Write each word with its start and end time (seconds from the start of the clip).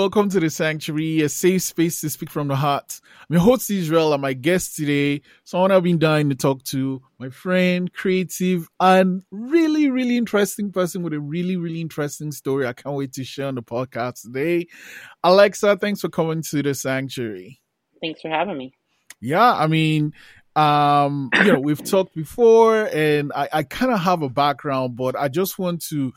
welcome 0.00 0.30
to 0.30 0.40
the 0.40 0.48
Sanctuary, 0.48 1.20
a 1.20 1.28
safe 1.28 1.60
space 1.60 2.00
to 2.00 2.08
speak 2.08 2.30
from 2.30 2.48
the 2.48 2.56
heart. 2.56 3.02
I'm 3.28 3.34
your 3.34 3.42
host, 3.42 3.70
Israel, 3.70 4.14
and 4.14 4.22
my 4.22 4.32
guest 4.32 4.74
today, 4.74 5.20
someone 5.44 5.70
I've 5.70 5.82
been 5.82 5.98
dying 5.98 6.30
to 6.30 6.34
talk 6.34 6.64
to, 6.64 7.02
my 7.18 7.28
friend, 7.28 7.92
creative, 7.92 8.66
and 8.80 9.22
really, 9.30 9.90
really 9.90 10.16
interesting 10.16 10.72
person 10.72 11.02
with 11.02 11.12
a 11.12 11.20
really, 11.20 11.58
really 11.58 11.82
interesting 11.82 12.32
story 12.32 12.66
I 12.66 12.72
can't 12.72 12.96
wait 12.96 13.12
to 13.12 13.24
share 13.24 13.48
on 13.48 13.56
the 13.56 13.62
podcast 13.62 14.22
today. 14.22 14.68
Alexa, 15.22 15.76
thanks 15.76 16.00
for 16.00 16.08
coming 16.08 16.40
to 16.44 16.62
the 16.62 16.72
Sanctuary. 16.72 17.60
Thanks 18.00 18.22
for 18.22 18.30
having 18.30 18.56
me. 18.56 18.72
Yeah, 19.20 19.52
I 19.52 19.66
mean, 19.66 20.14
um 20.56 21.30
you 21.44 21.52
know 21.52 21.60
we've 21.60 21.84
talked 21.84 22.12
before 22.12 22.88
and 22.92 23.30
i, 23.36 23.48
I 23.52 23.62
kind 23.62 23.92
of 23.92 24.00
have 24.00 24.22
a 24.22 24.28
background 24.28 24.96
but 24.96 25.14
i 25.14 25.28
just 25.28 25.60
want 25.60 25.80
to 25.90 26.12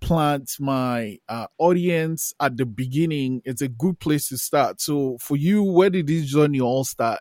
plant 0.00 0.50
my 0.60 1.18
uh, 1.28 1.46
audience 1.58 2.32
at 2.40 2.56
the 2.56 2.66
beginning, 2.66 3.42
it's 3.44 3.62
a 3.62 3.68
good 3.68 3.98
place 4.00 4.28
to 4.28 4.38
start. 4.38 4.80
So, 4.80 5.18
for 5.20 5.36
you, 5.36 5.62
where 5.62 5.90
did 5.90 6.06
this 6.06 6.26
journey 6.26 6.60
all 6.60 6.84
start? 6.84 7.20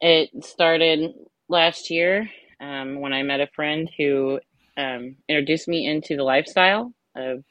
It 0.00 0.30
started 0.44 1.12
last 1.48 1.90
year 1.90 2.28
um, 2.60 3.00
when 3.00 3.12
I 3.12 3.22
met 3.22 3.40
a 3.40 3.48
friend 3.54 3.90
who 3.98 4.40
um, 4.76 5.16
introduced 5.28 5.68
me 5.68 5.86
into 5.86 6.16
the 6.16 6.22
lifestyle 6.22 6.92
of, 7.16 7.44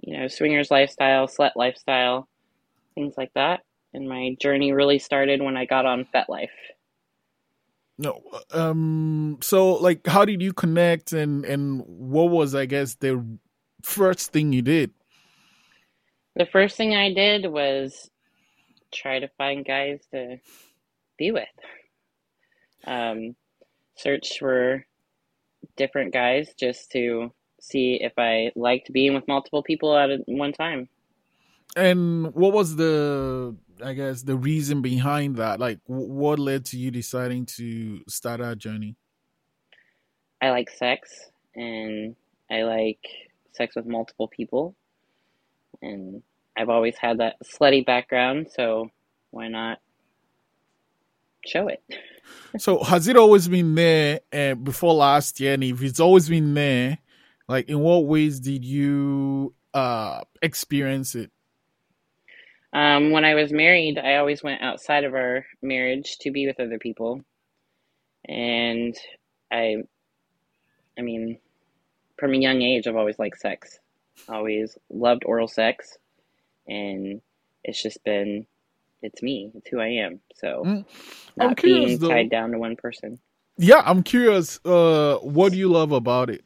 you 0.00 0.18
know, 0.18 0.28
swingers 0.28 0.70
lifestyle, 0.70 1.26
slut 1.26 1.52
lifestyle, 1.56 2.28
things 2.94 3.14
like 3.16 3.32
that. 3.34 3.60
And 3.92 4.08
my 4.08 4.36
journey 4.40 4.72
really 4.72 4.98
started 4.98 5.42
when 5.42 5.56
I 5.56 5.64
got 5.64 5.86
on 5.86 6.06
FetLife. 6.14 6.48
No. 8.00 8.22
Um 8.50 9.36
so 9.42 9.74
like 9.74 10.06
how 10.06 10.24
did 10.24 10.40
you 10.40 10.54
connect 10.54 11.12
and 11.12 11.44
and 11.44 11.82
what 11.86 12.30
was 12.30 12.54
I 12.54 12.64
guess 12.64 12.94
the 12.94 13.22
first 13.82 14.32
thing 14.32 14.54
you 14.54 14.62
did? 14.62 14.92
The 16.34 16.46
first 16.46 16.78
thing 16.78 16.96
I 16.96 17.12
did 17.12 17.44
was 17.44 18.10
try 18.90 19.18
to 19.18 19.28
find 19.36 19.66
guys 19.66 20.00
to 20.12 20.38
be 21.18 21.30
with. 21.30 21.44
Um 22.86 23.36
search 23.96 24.38
for 24.38 24.86
different 25.76 26.14
guys 26.14 26.54
just 26.58 26.90
to 26.92 27.34
see 27.60 27.98
if 28.00 28.14
I 28.16 28.50
liked 28.56 28.94
being 28.94 29.12
with 29.12 29.28
multiple 29.28 29.62
people 29.62 29.94
at 29.94 30.08
one 30.26 30.54
time. 30.54 30.88
And 31.76 32.34
what 32.34 32.54
was 32.54 32.76
the 32.76 33.54
I 33.82 33.94
guess 33.94 34.22
the 34.22 34.36
reason 34.36 34.82
behind 34.82 35.36
that? 35.36 35.60
Like, 35.60 35.80
what 35.86 36.38
led 36.38 36.64
to 36.66 36.78
you 36.78 36.90
deciding 36.90 37.46
to 37.56 38.02
start 38.08 38.40
our 38.40 38.54
journey? 38.54 38.96
I 40.42 40.50
like 40.50 40.70
sex, 40.70 41.30
and 41.54 42.16
I 42.50 42.62
like 42.62 43.00
sex 43.52 43.76
with 43.76 43.86
multiple 43.86 44.28
people, 44.28 44.74
and 45.82 46.22
I've 46.56 46.68
always 46.68 46.96
had 46.96 47.18
that 47.18 47.36
slutty 47.44 47.84
background, 47.84 48.48
so 48.54 48.90
why 49.30 49.48
not 49.48 49.78
show 51.46 51.68
it? 51.68 51.82
so, 52.58 52.82
has 52.82 53.08
it 53.08 53.16
always 53.16 53.48
been 53.48 53.74
there 53.74 54.20
uh, 54.32 54.54
before 54.54 54.94
last 54.94 55.40
year? 55.40 55.54
And 55.54 55.64
if 55.64 55.82
it's 55.82 56.00
always 56.00 56.28
been 56.28 56.54
there, 56.54 56.98
like, 57.48 57.68
in 57.68 57.80
what 57.80 58.06
ways 58.06 58.40
did 58.40 58.64
you 58.64 59.54
uh 59.72 60.22
experience 60.42 61.14
it? 61.14 61.30
Um, 62.72 63.10
when 63.10 63.24
I 63.24 63.34
was 63.34 63.52
married, 63.52 63.98
I 63.98 64.16
always 64.16 64.42
went 64.42 64.62
outside 64.62 65.04
of 65.04 65.14
our 65.14 65.44
marriage 65.60 66.18
to 66.20 66.30
be 66.30 66.46
with 66.46 66.60
other 66.60 66.78
people. 66.78 67.22
And 68.28 68.96
I, 69.50 69.76
I 70.98 71.02
mean, 71.02 71.38
from 72.18 72.34
a 72.34 72.38
young 72.38 72.62
age, 72.62 72.86
I've 72.86 72.96
always 72.96 73.18
liked 73.18 73.40
sex. 73.40 73.78
Always 74.28 74.78
loved 74.88 75.24
oral 75.24 75.48
sex. 75.48 75.98
And 76.68 77.20
it's 77.64 77.82
just 77.82 78.04
been, 78.04 78.46
it's 79.02 79.22
me. 79.22 79.50
It's 79.54 79.68
who 79.68 79.80
I 79.80 79.88
am. 79.88 80.20
So, 80.36 80.62
mm. 80.64 80.84
not 81.36 81.56
curious, 81.56 81.98
being 81.98 82.10
tied 82.10 82.30
down 82.30 82.52
to 82.52 82.58
one 82.58 82.76
person. 82.76 83.18
Yeah, 83.58 83.82
I'm 83.84 84.04
curious. 84.04 84.60
Uh, 84.64 85.16
what 85.22 85.52
do 85.52 85.58
you 85.58 85.68
love 85.68 85.90
about 85.90 86.30
it? 86.30 86.44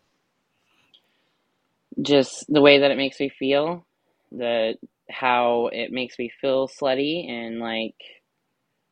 Just 2.01 2.47
the 2.49 2.63
way 2.63 2.79
that 2.79 2.91
it 2.91 2.97
makes 2.97 3.21
me 3.21 3.29
feel. 3.29 3.85
The 4.33 4.77
how 5.11 5.69
it 5.73 5.93
makes 5.93 6.19
me 6.19 6.31
feel 6.41 6.69
slutty 6.69 7.29
and 7.29 7.61
like 7.61 7.97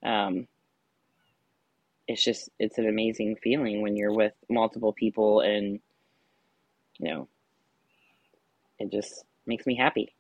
um 0.05 0.47
it's 2.09 2.23
just 2.23 2.51
it's 2.59 2.79
an 2.79 2.89
amazing 2.89 3.37
feeling 3.43 3.81
when 3.81 3.97
you're 3.97 4.13
with 4.13 4.35
multiple 4.51 4.93
people 4.93 5.41
and 5.41 5.81
you 6.99 7.09
know 7.09 7.29
it 8.79 8.91
just 8.91 9.25
makes 9.47 9.67
me 9.67 9.77
happy. 9.77 10.15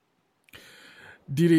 Did 1.32 1.52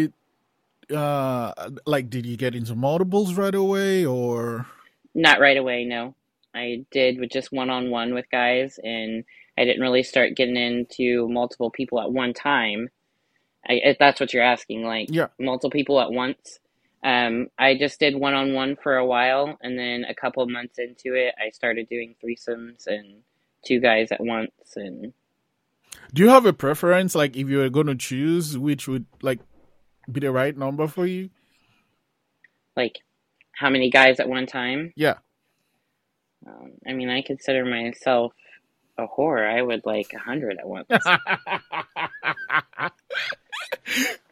it 0.90 0.96
uh 0.96 1.54
like 1.86 2.10
did 2.10 2.26
you 2.26 2.38
get 2.38 2.56
into 2.56 2.76
multiples 2.76 3.36
right 3.36 3.56
away 3.56 4.06
or? 4.06 4.68
Not 5.14 5.40
right 5.40 5.58
away 5.58 5.86
no. 5.86 6.16
I 6.56 6.86
did 6.92 7.20
with 7.20 7.32
just 7.32 7.52
one-on-one 7.52 8.14
with 8.14 8.30
guys 8.30 8.80
and 8.84 9.24
i 9.58 9.66
didn't 9.66 9.82
really 9.82 10.04
start 10.04 10.36
getting 10.36 10.56
into 10.58 11.28
multiple 11.30 11.72
people 11.72 12.00
at 12.00 12.12
one 12.12 12.34
time 12.34 12.90
I, 13.68 13.74
if 13.84 13.98
that's 13.98 14.20
what 14.20 14.34
you're 14.34 14.44
asking, 14.44 14.84
like 14.84 15.08
yeah. 15.10 15.28
multiple 15.40 15.70
people 15.70 16.02
at 16.02 16.12
once. 16.12 16.60
Um, 17.04 17.48
I 17.60 17.78
just 17.78 18.00
did 18.00 18.16
one 18.16 18.34
on 18.34 18.54
one 18.54 18.78
for 18.82 18.96
a 18.96 19.06
while, 19.06 19.58
and 19.62 19.78
then 19.78 20.06
a 20.06 20.16
couple 20.16 20.46
months 20.48 20.80
into 20.80 21.16
it, 21.16 21.36
I 21.38 21.50
started 21.50 21.90
doing 21.90 22.16
threesomes 22.24 22.88
and 22.88 23.24
two 23.66 23.82
guys 23.82 24.12
at 24.12 24.22
once. 24.22 24.52
And 24.76 25.14
do 26.14 26.24
you 26.24 26.30
have 26.30 26.46
a 26.46 26.54
preference? 26.54 27.14
Like, 27.14 27.36
if 27.36 27.50
you 27.50 27.58
were 27.58 27.70
going 27.70 27.88
to 27.88 27.96
choose, 27.96 28.58
which 28.58 28.88
would 28.88 29.06
like 29.22 29.40
be 30.10 30.22
the 30.22 30.32
right 30.32 30.58
number 30.58 30.88
for 30.88 31.06
you? 31.06 31.30
Like, 32.78 33.00
how 33.52 33.70
many 33.70 33.90
guys 33.90 34.20
at 34.20 34.30
one 34.30 34.46
time? 34.46 34.94
Yeah. 34.96 35.16
Um, 36.48 36.72
I 36.88 36.94
mean, 36.94 37.10
I 37.10 37.22
consider 37.22 37.66
myself 37.66 38.34
a 38.98 39.08
whore. 39.08 39.48
I 39.48 39.62
would 39.62 39.86
like 39.86 40.12
a 40.14 40.20
hundred 40.20 40.58
at 40.58 40.68
once. 40.68 40.88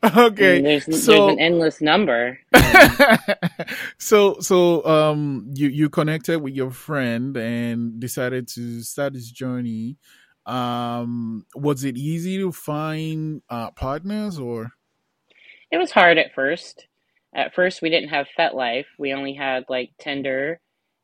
okay, 0.03 0.51
I 0.51 0.55
mean, 0.55 0.63
there's, 0.63 1.03
so, 1.03 1.11
there's 1.11 1.33
an 1.33 1.39
endless 1.39 1.81
number. 1.81 2.39
so 3.97 4.39
so 4.39 4.85
um 4.85 5.51
you 5.53 5.69
you 5.69 5.89
connected 5.89 6.39
with 6.39 6.53
your 6.53 6.71
friend 6.71 7.35
and 7.37 7.99
decided 7.99 8.47
to 8.49 8.81
start 8.81 9.13
this 9.13 9.29
journey. 9.29 9.97
Um, 10.45 11.45
was 11.55 11.83
it 11.83 11.97
easy 11.97 12.37
to 12.39 12.51
find 12.51 13.41
uh, 13.49 13.71
partners 13.71 14.39
or? 14.39 14.71
It 15.71 15.77
was 15.77 15.91
hard 15.91 16.17
at 16.17 16.33
first. 16.33 16.87
At 17.33 17.53
first, 17.53 17.81
we 17.81 17.89
didn't 17.89 18.09
have 18.09 18.27
FetLife. 18.37 18.85
We 18.97 19.13
only 19.13 19.33
had 19.33 19.65
like 19.69 19.91
Tinder 19.99 20.59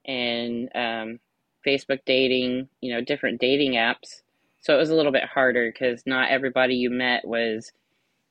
and 0.06 0.70
um, 0.76 1.20
Facebook 1.66 2.00
dating. 2.06 2.68
You 2.82 2.96
know, 2.96 3.02
different 3.02 3.40
dating 3.40 3.74
apps. 3.74 4.22
So 4.60 4.74
it 4.74 4.80
was 4.80 4.90
a 4.90 4.96
little 4.96 5.14
bit 5.14 5.24
harder 5.24 5.72
because 5.72 6.04
not 6.06 6.30
everybody 6.30 6.76
you 6.76 6.90
met 6.90 7.26
was 7.26 7.72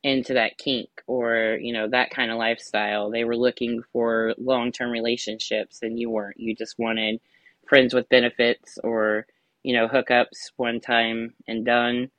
into 0.03 0.35
that 0.35 0.59
kink 0.59 0.89
or 1.07 1.59
you 1.61 1.73
know 1.73 1.89
that 1.89 2.11
kind 2.11 2.31
of 2.31 2.39
lifestyle. 2.39 3.11
They 3.11 3.25
were 3.25 3.37
looking 3.37 3.83
for 3.93 4.35
long-term 4.39 4.91
relationships 4.91 5.81
and 5.83 5.99
you 5.99 6.11
weren't. 6.11 6.39
You 6.39 6.55
just 6.55 6.79
wanted 6.79 7.21
friends 7.69 7.95
with 7.95 8.09
benefits 8.09 8.79
or 8.85 9.27
you 9.63 9.75
know 9.75 9.89
hookups 9.89 10.53
one 10.57 10.81
time 10.81 11.35
and 11.49 11.65
done 11.65 12.11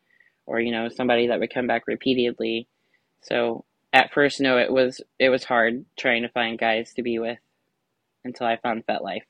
or 0.45 0.59
you 0.59 0.71
know 0.71 0.89
somebody 0.89 1.27
that 1.27 1.39
would 1.39 1.53
come 1.53 1.67
back 1.67 1.87
repeatedly. 1.87 2.67
So 3.21 3.65
at 3.93 4.13
first 4.13 4.39
no 4.39 4.57
it 4.57 4.71
was 4.71 5.01
it 5.19 5.29
was 5.29 5.43
hard 5.43 5.85
trying 5.97 6.21
to 6.21 6.29
find 6.29 6.59
guys 6.59 6.93
to 6.93 7.01
be 7.01 7.19
with 7.19 7.39
until 8.23 8.47
i 8.47 8.57
found 8.57 8.85
FetLife. 8.85 9.21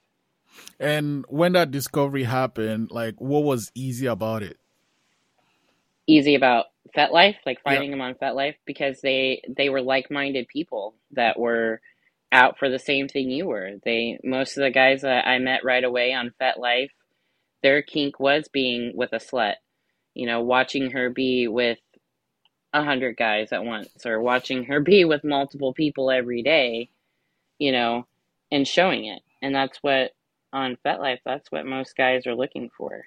And 0.80 1.26
when 1.30 1.54
that 1.54 1.72
discovery 1.72 2.24
happened 2.24 2.90
like 2.92 3.16
what 3.20 3.44
was 3.44 3.72
easy 3.76 4.08
about 4.08 4.44
it 4.44 4.58
easy 6.08 6.36
about 6.36 6.66
FetLife, 6.96 7.36
like 7.46 7.62
finding 7.64 7.92
them 7.92 8.02
on 8.02 8.16
FetLife, 8.16 8.56
because 8.66 9.02
they 9.02 9.42
they 9.56 9.70
were 9.70 9.82
like 9.82 10.10
minded 10.10 10.48
people 10.48 10.96
that 11.12 11.38
were 11.38 11.82
out 12.32 12.58
for 12.58 12.70
the 12.70 12.80
same 12.80 13.08
thing 13.08 13.30
you 13.30 13.46
were. 13.48 13.74
They 13.84 14.20
most 14.24 14.58
of 14.58 14.64
the 14.64 14.72
guys 14.72 15.02
that 15.02 15.28
I 15.28 15.38
met 15.40 15.64
right 15.64 15.84
away 15.84 16.14
on 16.14 16.34
FetLife, 16.42 16.90
their 17.62 17.82
kink 17.82 18.20
was 18.20 18.48
being 18.48 18.94
with 18.96 19.14
a 19.14 19.18
slut. 19.18 19.56
You 20.14 20.26
know, 20.26 20.42
watching 20.42 20.92
her 20.92 21.10
be 21.10 21.48
with 21.48 21.80
a 22.74 22.84
hundred 22.84 23.18
guys 23.18 23.52
at 23.52 23.64
once, 23.64 24.06
or 24.06 24.22
watching 24.22 24.66
her 24.66 24.80
be 24.80 25.06
with 25.06 25.24
multiple 25.24 25.74
people 25.74 26.10
every 26.10 26.42
day. 26.42 26.90
You 27.60 27.72
know, 27.72 28.08
and 28.52 28.68
showing 28.68 29.06
it, 29.06 29.22
and 29.42 29.54
that's 29.54 29.78
what 29.82 30.12
on 30.54 30.78
FetLife. 30.86 31.20
That's 31.26 31.52
what 31.52 31.66
most 31.66 31.96
guys 31.96 32.26
are 32.28 32.36
looking 32.36 32.70
for. 32.76 33.06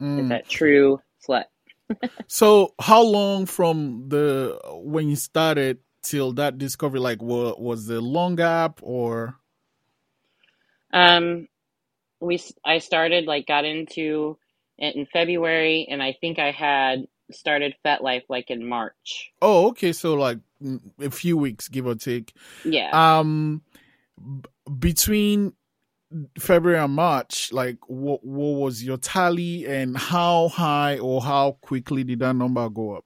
Mm. 0.00 0.22
Is 0.22 0.28
that 0.30 0.48
true 0.48 1.00
slut? 1.26 1.44
So 2.26 2.74
how 2.80 3.02
long 3.02 3.46
from 3.46 4.08
the 4.08 4.58
when 4.72 5.08
you 5.08 5.16
started 5.16 5.78
till 6.02 6.32
that 6.32 6.58
discovery 6.58 7.00
like 7.00 7.22
what 7.22 7.60
was 7.60 7.86
the 7.86 8.00
long 8.00 8.36
gap 8.36 8.80
or 8.82 9.36
um 10.92 11.48
we 12.20 12.38
i 12.64 12.78
started 12.78 13.24
like 13.24 13.46
got 13.46 13.64
into 13.64 14.36
it 14.76 14.94
in 14.96 15.06
february 15.06 15.86
and 15.88 16.02
i 16.02 16.14
think 16.20 16.38
i 16.38 16.50
had 16.50 17.06
started 17.32 17.74
FetLife 17.84 18.24
like 18.28 18.50
in 18.50 18.66
March. 18.66 19.32
Oh, 19.40 19.68
okay. 19.68 19.92
So 19.92 20.14
like 20.14 20.38
mm, 20.62 20.80
a 21.00 21.10
few 21.10 21.36
weeks, 21.36 21.68
give 21.68 21.86
or 21.86 21.94
take. 21.94 22.34
Yeah. 22.64 22.90
Um, 22.92 23.62
b- 24.18 24.48
between 24.78 25.52
February 26.38 26.78
and 26.78 26.92
March, 26.92 27.52
like 27.52 27.78
what 27.86 28.24
what 28.24 28.60
was 28.60 28.82
your 28.82 28.96
tally, 28.96 29.66
and 29.66 29.96
how 29.96 30.48
high 30.48 30.98
or 30.98 31.22
how 31.22 31.58
quickly 31.60 32.04
did 32.04 32.20
that 32.20 32.34
number 32.34 32.68
go 32.68 32.96
up? 32.96 33.04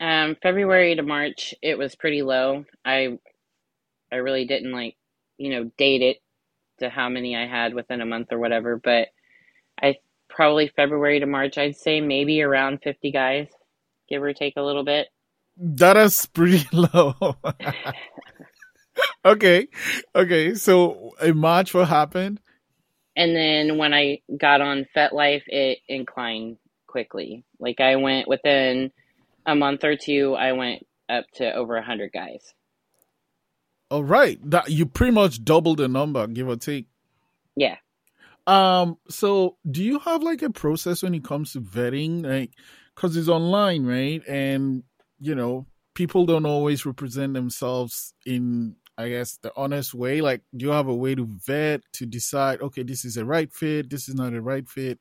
Um, 0.00 0.36
February 0.42 0.94
to 0.94 1.02
March, 1.02 1.54
it 1.62 1.76
was 1.76 1.94
pretty 1.96 2.22
low. 2.22 2.64
I 2.84 3.18
I 4.12 4.16
really 4.16 4.46
didn't 4.46 4.72
like, 4.72 4.96
you 5.36 5.50
know, 5.50 5.70
date 5.76 6.02
it 6.02 6.18
to 6.78 6.88
how 6.88 7.08
many 7.08 7.36
I 7.36 7.46
had 7.46 7.74
within 7.74 8.00
a 8.00 8.06
month 8.06 8.28
or 8.32 8.38
whatever, 8.38 8.76
but 8.76 9.08
I 9.80 9.96
probably 10.28 10.68
February 10.68 11.20
to 11.20 11.26
March, 11.26 11.58
I'd 11.58 11.76
say 11.76 12.00
maybe 12.00 12.42
around 12.42 12.80
50 12.82 13.10
guys, 13.10 13.48
give 14.08 14.22
or 14.22 14.32
take 14.32 14.54
a 14.56 14.62
little 14.62 14.84
bit. 14.84 15.08
That 15.56 15.96
is 15.96 16.26
pretty 16.26 16.64
low. 16.72 17.14
okay, 19.24 19.68
okay. 20.14 20.54
So 20.54 21.12
in 21.22 21.38
March, 21.38 21.74
what 21.74 21.88
happened? 21.88 22.40
And 23.16 23.34
then 23.34 23.78
when 23.78 23.92
I 23.92 24.20
got 24.36 24.60
on 24.60 24.86
FetLife, 24.96 25.42
it 25.46 25.78
inclined 25.88 26.58
quickly. 26.86 27.44
Like 27.58 27.80
I 27.80 27.96
went 27.96 28.28
within 28.28 28.92
a 29.46 29.54
month 29.54 29.84
or 29.84 29.96
two, 29.96 30.34
I 30.34 30.52
went 30.52 30.86
up 31.08 31.24
to 31.34 31.52
over 31.52 31.74
100 31.74 32.12
guys. 32.12 32.54
All 33.90 34.04
right, 34.04 34.38
that 34.50 34.70
you 34.70 34.84
pretty 34.84 35.12
much 35.12 35.42
doubled 35.42 35.78
the 35.78 35.88
number, 35.88 36.26
give 36.26 36.48
or 36.48 36.56
take. 36.56 36.86
Yeah. 37.56 37.76
Um. 38.46 38.98
So, 39.08 39.56
do 39.70 39.82
you 39.82 39.98
have 40.00 40.22
like 40.22 40.42
a 40.42 40.50
process 40.50 41.02
when 41.02 41.14
it 41.14 41.24
comes 41.24 41.52
to 41.52 41.60
vetting, 41.60 42.24
like, 42.24 42.50
because 42.94 43.16
it's 43.16 43.28
online, 43.28 43.86
right? 43.86 44.22
And 44.28 44.82
you 45.18 45.34
know, 45.34 45.66
people 45.94 46.26
don't 46.26 46.46
always 46.46 46.86
represent 46.86 47.34
themselves 47.34 48.14
in, 48.24 48.76
I 48.98 49.08
guess, 49.08 49.38
the 49.40 49.52
honest 49.56 49.94
way. 49.94 50.20
Like, 50.20 50.42
do 50.54 50.66
you 50.66 50.72
have 50.72 50.88
a 50.88 50.94
way 50.94 51.14
to 51.14 51.24
vet 51.46 51.82
to 51.94 52.04
decide, 52.04 52.60
okay, 52.60 52.82
this 52.82 53.04
is 53.04 53.16
a 53.16 53.24
right 53.24 53.52
fit, 53.52 53.88
this 53.88 54.08
is 54.08 54.16
not 54.16 54.34
a 54.34 54.42
right 54.42 54.68
fit? 54.68 54.98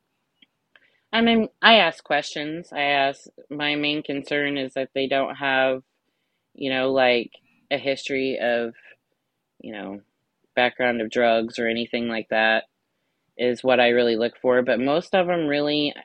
I 1.11 1.21
mean, 1.21 1.47
I 1.63 1.77
ask 1.77 2.03
questions. 2.03 2.69
I 2.71 2.81
ask, 2.81 3.21
my 3.49 3.75
main 3.75 4.03
concern 4.03 4.55
is 4.57 4.75
that 4.75 4.89
they 4.93 5.07
don't 5.07 5.35
have, 5.35 5.81
you 6.53 6.69
know, 6.69 6.91
like 6.91 7.31
a 7.71 7.77
history 7.79 8.37
of, 8.39 8.75
you 9.59 9.73
know, 9.73 10.01
background 10.55 11.01
of 11.01 11.09
drugs 11.09 11.57
or 11.57 11.67
anything 11.67 12.07
like 12.07 12.27
that 12.29 12.65
is 13.35 13.63
what 13.63 13.79
I 13.79 13.89
really 13.89 14.15
look 14.15 14.33
for. 14.41 14.61
But 14.61 14.79
most 14.79 15.15
of 15.15 15.25
them 15.25 15.47
really, 15.47 15.95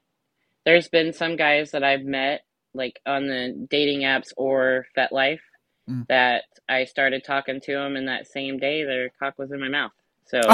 there's 0.64 0.88
been 0.88 1.12
some 1.12 1.36
guys 1.36 1.72
that 1.72 1.84
I've 1.84 2.04
met 2.04 2.40
like 2.72 3.00
on 3.04 3.26
the 3.26 3.66
dating 3.70 4.00
apps 4.00 4.28
or 4.36 4.86
FetLife 4.96 5.40
Mm. 5.88 6.06
that 6.08 6.44
I 6.68 6.84
started 6.84 7.24
talking 7.24 7.60
to 7.62 7.72
him, 7.72 7.96
and 7.96 8.08
that 8.08 8.28
same 8.28 8.58
day 8.58 8.84
their 8.84 9.10
cock 9.18 9.34
was 9.38 9.50
in 9.52 9.60
my 9.60 9.68
mouth. 9.68 9.92
So 10.26 10.40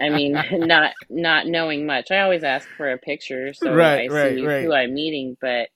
I 0.00 0.10
mean, 0.10 0.32
not 0.52 0.92
not 1.10 1.46
knowing 1.46 1.86
much. 1.86 2.10
I 2.10 2.20
always 2.20 2.44
ask 2.44 2.68
for 2.76 2.90
a 2.90 2.98
picture 2.98 3.52
so 3.52 3.74
Right, 3.74 4.10
I 4.10 4.14
right, 4.14 4.36
see 4.36 4.46
right. 4.46 4.64
who 4.64 4.72
I'm 4.72 4.94
meeting. 4.94 5.36
But 5.40 5.68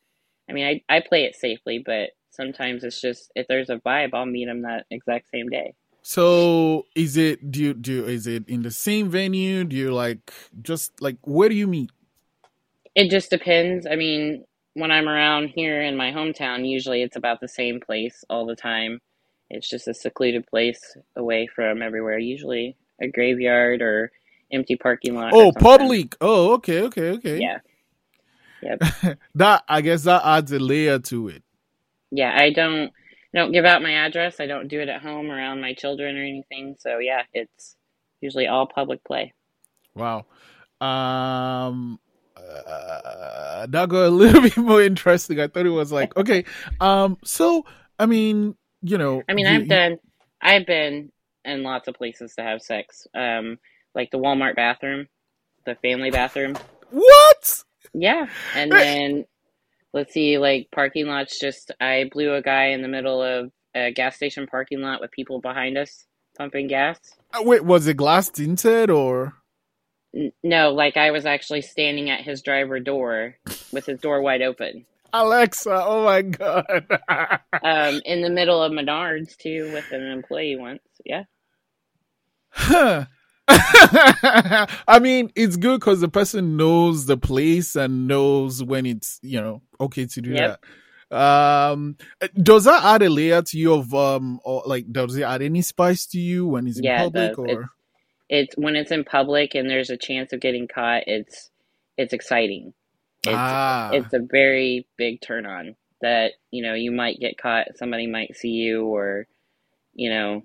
I 0.48 0.52
mean, 0.52 0.66
I 0.66 0.96
I 0.96 1.00
play 1.00 1.24
it 1.24 1.36
safely, 1.36 1.82
but 1.84 2.10
sometimes 2.30 2.84
it's 2.84 3.00
just 3.00 3.30
if 3.34 3.46
there's 3.48 3.70
a 3.70 3.76
vibe, 3.76 4.10
I'll 4.14 4.26
meet 4.26 4.46
them 4.46 4.62
that 4.62 4.86
exact 4.90 5.28
same 5.30 5.48
day. 5.48 5.74
So 6.02 6.86
is 6.94 7.16
it 7.16 7.50
do 7.50 7.60
you 7.60 7.74
do 7.74 7.92
you, 7.92 8.04
is 8.06 8.26
it 8.26 8.48
in 8.48 8.62
the 8.62 8.70
same 8.70 9.10
venue? 9.10 9.64
Do 9.64 9.76
you 9.76 9.92
like 9.92 10.32
just 10.62 11.00
like 11.00 11.16
where 11.22 11.48
do 11.48 11.54
you 11.54 11.66
meet? 11.66 11.90
It 12.94 13.10
just 13.10 13.30
depends. 13.30 13.86
I 13.86 13.96
mean, 13.96 14.44
when 14.74 14.90
I'm 14.90 15.08
around 15.08 15.48
here 15.48 15.82
in 15.82 15.96
my 15.96 16.12
hometown, 16.12 16.68
usually 16.68 17.02
it's 17.02 17.16
about 17.16 17.40
the 17.40 17.48
same 17.48 17.80
place 17.80 18.24
all 18.30 18.46
the 18.46 18.56
time. 18.56 19.00
It's 19.48 19.68
just 19.68 19.88
a 19.88 19.94
secluded 19.94 20.46
place 20.46 20.96
away 21.16 21.48
from 21.48 21.82
everywhere. 21.82 22.18
Usually 22.18 22.76
a 23.00 23.08
graveyard 23.08 23.82
or 23.82 24.12
empty 24.52 24.76
parking 24.76 25.14
lot. 25.14 25.32
Oh, 25.34 25.52
public. 25.52 26.16
Oh, 26.20 26.54
okay, 26.54 26.82
okay, 26.82 27.10
okay. 27.10 27.40
Yeah. 27.40 27.58
Yep. 28.62 29.18
that 29.34 29.64
I 29.68 29.80
guess 29.80 30.04
that 30.04 30.22
adds 30.24 30.52
a 30.52 30.58
layer 30.58 30.98
to 30.98 31.28
it. 31.28 31.42
Yeah, 32.10 32.36
I 32.36 32.50
don't 32.50 32.92
don't 33.34 33.52
give 33.52 33.64
out 33.64 33.82
my 33.82 33.92
address. 33.92 34.40
I 34.40 34.46
don't 34.46 34.68
do 34.68 34.80
it 34.80 34.88
at 34.88 35.02
home 35.02 35.30
around 35.30 35.60
my 35.60 35.74
children 35.74 36.16
or 36.16 36.22
anything. 36.22 36.76
So 36.78 36.98
yeah, 36.98 37.22
it's 37.32 37.76
usually 38.20 38.46
all 38.46 38.66
public 38.66 39.02
play. 39.04 39.32
Wow. 39.94 40.26
Um 40.80 41.98
uh, 42.40 43.66
that 43.66 43.88
got 43.88 44.06
a 44.06 44.08
little 44.10 44.42
bit 44.48 44.56
more 44.56 44.82
interesting. 44.82 45.40
I 45.40 45.48
thought 45.48 45.66
it 45.66 45.70
was 45.70 45.92
like, 45.92 46.16
okay. 46.16 46.44
Um 46.80 47.18
so 47.24 47.64
I 47.98 48.06
mean, 48.06 48.54
you 48.82 48.98
know, 48.98 49.22
I 49.28 49.34
mean, 49.34 49.46
you- 49.46 49.52
I've 49.52 49.68
done 49.68 49.98
I've 50.40 50.66
been 50.66 51.12
in 51.44 51.62
lots 51.62 51.88
of 51.88 51.94
places 51.94 52.34
to 52.36 52.42
have 52.42 52.62
sex. 52.62 53.06
Um 53.14 53.58
like 53.94 54.10
the 54.10 54.18
Walmart 54.18 54.56
bathroom, 54.56 55.08
the 55.66 55.74
family 55.76 56.10
bathroom. 56.10 56.56
What? 56.90 57.64
Yeah. 57.92 58.26
And 58.54 58.70
then 58.72 59.24
let's 59.92 60.12
see 60.12 60.38
like 60.38 60.68
parking 60.72 61.06
lots 61.06 61.38
just 61.40 61.72
I 61.80 62.08
blew 62.12 62.34
a 62.34 62.42
guy 62.42 62.66
in 62.68 62.82
the 62.82 62.88
middle 62.88 63.22
of 63.22 63.50
a 63.74 63.92
gas 63.92 64.16
station 64.16 64.46
parking 64.46 64.80
lot 64.80 65.00
with 65.00 65.10
people 65.10 65.40
behind 65.40 65.76
us 65.78 66.04
pumping 66.36 66.68
gas. 66.68 66.98
Uh, 67.32 67.42
Wait, 67.42 67.64
was 67.64 67.86
it 67.86 67.96
glass 67.96 68.28
tinted 68.30 68.90
or 68.90 69.34
N- 70.14 70.32
No, 70.42 70.70
like 70.72 70.96
I 70.96 71.10
was 71.10 71.26
actually 71.26 71.62
standing 71.62 72.10
at 72.10 72.22
his 72.22 72.42
driver 72.42 72.80
door 72.80 73.36
with 73.72 73.86
his 73.86 74.00
door 74.00 74.20
wide 74.22 74.42
open. 74.42 74.86
Alexa? 75.12 75.70
Oh 75.86 76.04
my 76.04 76.22
god. 76.22 76.86
Um, 77.62 78.00
in 78.06 78.22
the 78.22 78.30
middle 78.30 78.62
of 78.62 78.72
Menards 78.72 79.36
too, 79.36 79.70
with 79.72 79.90
an 79.92 80.02
employee 80.02 80.56
once. 80.56 80.80
Yeah, 81.04 81.24
Huh. 82.50 83.04
I 83.48 84.98
mean, 85.00 85.30
it's 85.34 85.56
good 85.56 85.80
because 85.80 86.00
the 86.00 86.08
person 86.08 86.56
knows 86.56 87.06
the 87.06 87.16
place 87.16 87.76
and 87.76 88.06
knows 88.06 88.62
when 88.62 88.86
it's 88.86 89.18
you 89.22 89.40
know 89.40 89.62
okay 89.80 90.06
to 90.06 90.20
do 90.22 90.34
Yep. 90.34 90.64
that. 91.10 91.16
Um, 91.16 91.96
does 92.40 92.64
that 92.64 92.84
add 92.84 93.02
a 93.02 93.10
layer 93.10 93.42
to 93.42 93.58
you 93.58 93.74
of 93.74 93.92
um, 93.92 94.40
or 94.44 94.62
like 94.66 94.90
does 94.90 95.16
it 95.16 95.22
add 95.24 95.42
any 95.42 95.62
spice 95.62 96.06
to 96.06 96.18
you 96.18 96.46
when 96.46 96.66
it's 96.66 96.78
in 96.78 96.84
Yeah, 96.84 97.02
it 97.02 97.12
public 97.12 97.36
does. 97.36 97.38
or? 97.38 97.60
it's 97.62 97.70
when 98.56 98.76
it's 98.76 98.92
in 98.92 99.04
public 99.04 99.54
and 99.54 99.68
there's 99.68 99.90
a 99.90 99.96
chance 99.96 100.32
of 100.32 100.40
getting 100.40 100.68
caught. 100.68 101.04
It's 101.06 101.50
it's 101.96 102.12
exciting. 102.12 102.72
It's 103.24 103.34
ah, 103.36 103.90
it's 103.92 104.12
a 104.14 104.20
very 104.20 104.86
big 104.96 105.20
turn 105.20 105.46
on 105.46 105.76
that 106.00 106.32
you 106.50 106.62
know 106.62 106.74
you 106.74 106.90
might 106.90 107.20
get 107.20 107.38
caught. 107.38 107.76
Somebody 107.76 108.06
might 108.06 108.36
see 108.36 108.50
you, 108.50 108.86
or 108.86 109.26
you 109.94 110.10
know, 110.10 110.42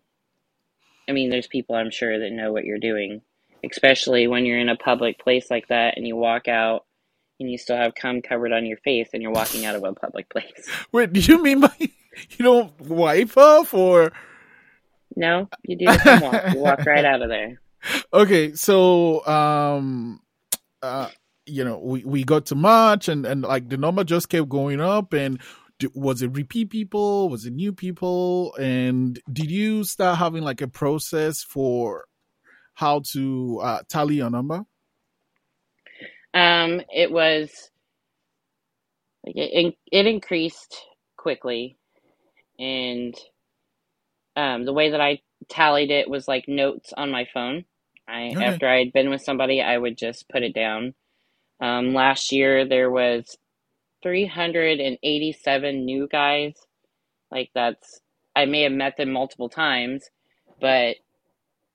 I 1.08 1.12
mean, 1.12 1.30
there's 1.30 1.48
people 1.48 1.76
I'm 1.76 1.92
sure 1.92 2.20
that 2.20 2.32
know 2.32 2.52
what 2.52 2.66
you're 2.66 2.80
doing, 2.80 3.22
especially 3.64 4.28
when 4.28 4.46
you're 4.46 4.60
in 4.60 4.70
a 4.70 4.76
public 4.76 5.20
place 5.20 5.50
like 5.50 5.68
that 5.68 5.94
and 5.98 6.08
you 6.08 6.16
walk 6.16 6.48
out. 6.48 6.86
And 7.38 7.52
you 7.52 7.58
still 7.58 7.76
have 7.76 7.96
cum 7.96 8.22
covered 8.22 8.54
on 8.54 8.66
your 8.66 8.78
face, 8.78 9.10
and 9.12 9.22
you're 9.22 9.34
walking 9.34 9.66
out 9.66 9.76
of 9.76 9.84
a 9.84 9.92
public 9.92 10.30
place. 10.30 10.70
wait, 10.94 11.12
do 11.12 11.20
you 11.20 11.44
mean 11.44 11.60
by 11.60 11.74
you 11.80 11.90
don't 12.40 12.80
wipe 12.80 13.36
off 13.36 13.74
or? 13.74 14.14
No, 15.18 15.50
you 15.64 15.76
do 15.76 15.86
cum 15.98 16.22
walk. 16.22 16.54
You 16.54 16.60
walk 16.60 16.86
right 16.86 17.04
out 17.04 17.22
of 17.22 17.28
there. 17.28 17.60
Okay 18.14 18.54
so 18.54 19.26
um 19.28 20.20
uh 20.82 21.10
you 21.46 21.64
know 21.64 21.80
we 21.80 22.04
we 22.06 22.24
got 22.24 22.46
to 22.46 22.56
march 22.56 23.08
and 23.08 23.26
and 23.26 23.44
like 23.44 23.70
the 23.70 23.78
number 23.78 24.04
just 24.04 24.30
kept 24.30 24.50
going 24.50 24.82
up 24.82 25.14
and 25.14 25.40
was 25.94 26.22
it 26.22 26.32
repeat 26.36 26.70
people? 26.70 27.30
Was 27.30 27.46
it 27.46 27.54
new 27.54 27.74
people? 27.74 28.56
And 28.56 29.20
did 29.32 29.52
you 29.52 29.84
start 29.84 30.18
having 30.18 30.44
like 30.44 30.62
a 30.62 30.68
process 30.68 31.44
for 31.44 32.06
how 32.76 33.02
to 33.12 33.60
uh 33.62 33.80
tally 33.90 34.16
your 34.16 34.30
number? 34.30 34.66
Um, 36.34 36.82
it 36.94 37.12
was 37.12 37.72
like 39.26 39.36
it, 39.38 39.76
it 39.92 40.08
increased 40.08 40.78
quickly, 41.18 41.78
and 42.60 43.16
um, 44.36 44.66
the 44.66 44.74
way 44.74 44.92
that 44.92 45.02
I 45.02 45.22
tallied 45.50 45.92
it 45.92 46.10
was 46.10 46.28
like 46.28 46.46
notes 46.48 46.94
on 46.96 47.12
my 47.12 47.28
phone. 47.34 47.66
I 48.08 48.32
Okay. 48.36 48.44
after 48.46 48.68
I 48.68 48.80
had 48.80 48.94
been 48.94 49.10
with 49.10 49.22
somebody, 49.24 49.62
I 49.62 49.78
would 49.78 49.98
just 49.98 50.28
put 50.30 50.44
it 50.44 50.54
down. 50.54 50.94
Um, 51.60 51.94
last 51.94 52.32
year 52.32 52.66
there 52.68 52.92
was 52.92 53.38
387 54.04 55.86
new 55.86 56.08
guys. 56.08 56.54
Like 57.32 57.50
that's 57.54 58.00
I 58.36 58.46
may 58.46 58.64
have 58.64 58.72
met 58.72 58.98
them 58.98 59.12
multiple 59.12 59.50
times, 59.50 60.04
but 60.60 60.98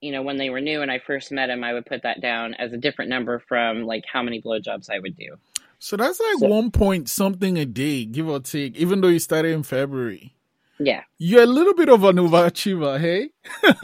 you 0.01 0.13
know 0.13 0.23
when 0.23 0.37
they 0.37 0.51
were 0.51 0.61
new 0.61 0.83
and 0.83 0.91
I 0.91 0.99
first 0.99 1.33
met 1.33 1.49
them, 1.49 1.65
I 1.65 1.73
would 1.73 1.87
put 1.87 2.03
that 2.03 2.21
down 2.21 2.55
as 2.55 2.73
a 2.73 2.77
different 2.79 3.11
number 3.11 3.39
from 3.49 3.83
like 3.85 4.05
how 4.11 4.23
many 4.23 4.41
blowjobs 4.41 4.89
I 4.91 4.99
would 4.99 5.17
do. 5.17 5.37
so 5.79 5.97
that's 5.97 6.21
like 6.21 6.39
So- 6.39 6.47
one 6.49 6.71
point 6.71 7.09
something 7.09 7.57
a 7.59 7.65
day 7.67 8.05
give 8.05 8.29
or 8.29 8.41
take 8.41 8.77
even 8.77 9.01
though 9.01 9.09
you 9.09 9.19
started 9.19 9.53
in 9.53 9.63
february 9.63 10.35
Yeah. 10.81 11.03
You're 11.19 11.43
a 11.43 11.47
little 11.47 11.75
bit 11.75 11.91
of 11.91 12.05
an 12.05 12.17
overachiever, 12.17 12.99
hey? 12.99 13.31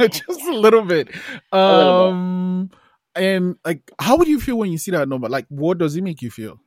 Just 0.08 0.42
a 0.42 0.54
little 0.54 0.82
bit. 0.82 1.08
little 1.12 1.12
bit. 1.12 1.12
Um 1.52 2.70
and 3.14 3.56
like 3.64 3.90
how 3.98 4.16
would 4.16 4.28
you 4.28 4.40
feel 4.40 4.56
when 4.56 4.72
you 4.72 4.78
see 4.78 4.90
that 4.90 5.08
number? 5.08 5.28
Like 5.28 5.46
what 5.48 5.78
does 5.78 5.96
it 5.96 6.02
make 6.02 6.22
you 6.22 6.30
feel? 6.30 6.60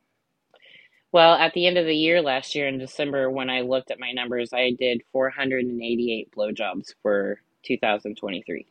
Well, 1.12 1.34
at 1.34 1.54
the 1.54 1.66
end 1.66 1.76
of 1.76 1.86
the 1.86 1.94
year 1.94 2.22
last 2.22 2.54
year 2.54 2.68
in 2.68 2.78
December, 2.78 3.30
when 3.30 3.50
I 3.50 3.62
looked 3.62 3.90
at 3.90 3.98
my 3.98 4.12
numbers, 4.12 4.52
I 4.52 4.70
did 4.78 5.02
488 5.12 6.30
blowjobs 6.30 6.94
for 7.02 7.40
2023, 7.64 8.66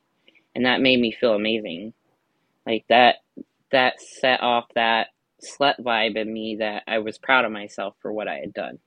and 0.56 0.66
that 0.66 0.80
made 0.80 1.02
me 1.02 1.12
feel 1.12 1.34
amazing. 1.34 1.94
Like 2.66 2.86
that, 2.88 3.18
that 3.74 4.02
set 4.02 4.42
off 4.42 4.68
that 4.76 5.08
slut 5.44 5.82
vibe 5.82 6.16
in 6.16 6.32
me 6.32 6.58
that 6.60 6.84
I 6.88 7.00
was 7.00 7.18
proud 7.18 7.44
of 7.44 7.52
myself 7.52 7.96
for 8.02 8.14
what 8.14 8.30
I 8.30 8.38
had 8.38 8.54
done. 8.54 8.80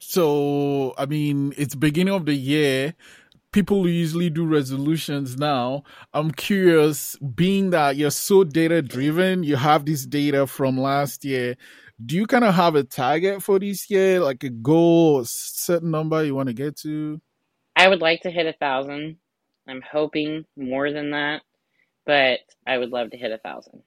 So, 0.00 0.94
I 0.98 1.06
mean, 1.06 1.52
it's 1.56 1.74
beginning 1.74 2.14
of 2.14 2.26
the 2.26 2.34
year. 2.34 2.94
People 3.52 3.88
usually 3.88 4.30
do 4.30 4.46
resolutions 4.46 5.36
now. 5.36 5.82
I'm 6.14 6.30
curious, 6.30 7.16
being 7.16 7.70
that 7.70 7.96
you're 7.96 8.10
so 8.10 8.44
data 8.44 8.80
driven, 8.80 9.42
you 9.42 9.56
have 9.56 9.84
this 9.84 10.06
data 10.06 10.46
from 10.46 10.78
last 10.78 11.24
year. 11.24 11.56
Do 12.04 12.16
you 12.16 12.26
kind 12.26 12.44
of 12.44 12.54
have 12.54 12.76
a 12.76 12.84
target 12.84 13.42
for 13.42 13.58
this 13.58 13.90
year, 13.90 14.20
like 14.20 14.42
a 14.42 14.48
goal, 14.50 15.20
a 15.20 15.26
certain 15.26 15.90
number 15.90 16.24
you 16.24 16.34
want 16.34 16.48
to 16.48 16.54
get 16.54 16.76
to? 16.78 17.20
I 17.76 17.88
would 17.88 18.00
like 18.00 18.22
to 18.22 18.30
hit 18.30 18.46
a 18.46 18.54
thousand. 18.54 19.16
I'm 19.68 19.82
hoping 19.82 20.44
more 20.56 20.92
than 20.92 21.10
that, 21.10 21.42
but 22.06 22.40
I 22.66 22.78
would 22.78 22.90
love 22.90 23.10
to 23.10 23.18
hit 23.18 23.32
a 23.32 23.38
thousand. 23.38 23.82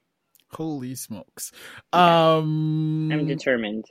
Holy 0.51 0.93
smokes. 0.95 1.51
Yeah, 1.93 2.35
Um 2.35 3.11
I'm 3.11 3.27
determined. 3.27 3.85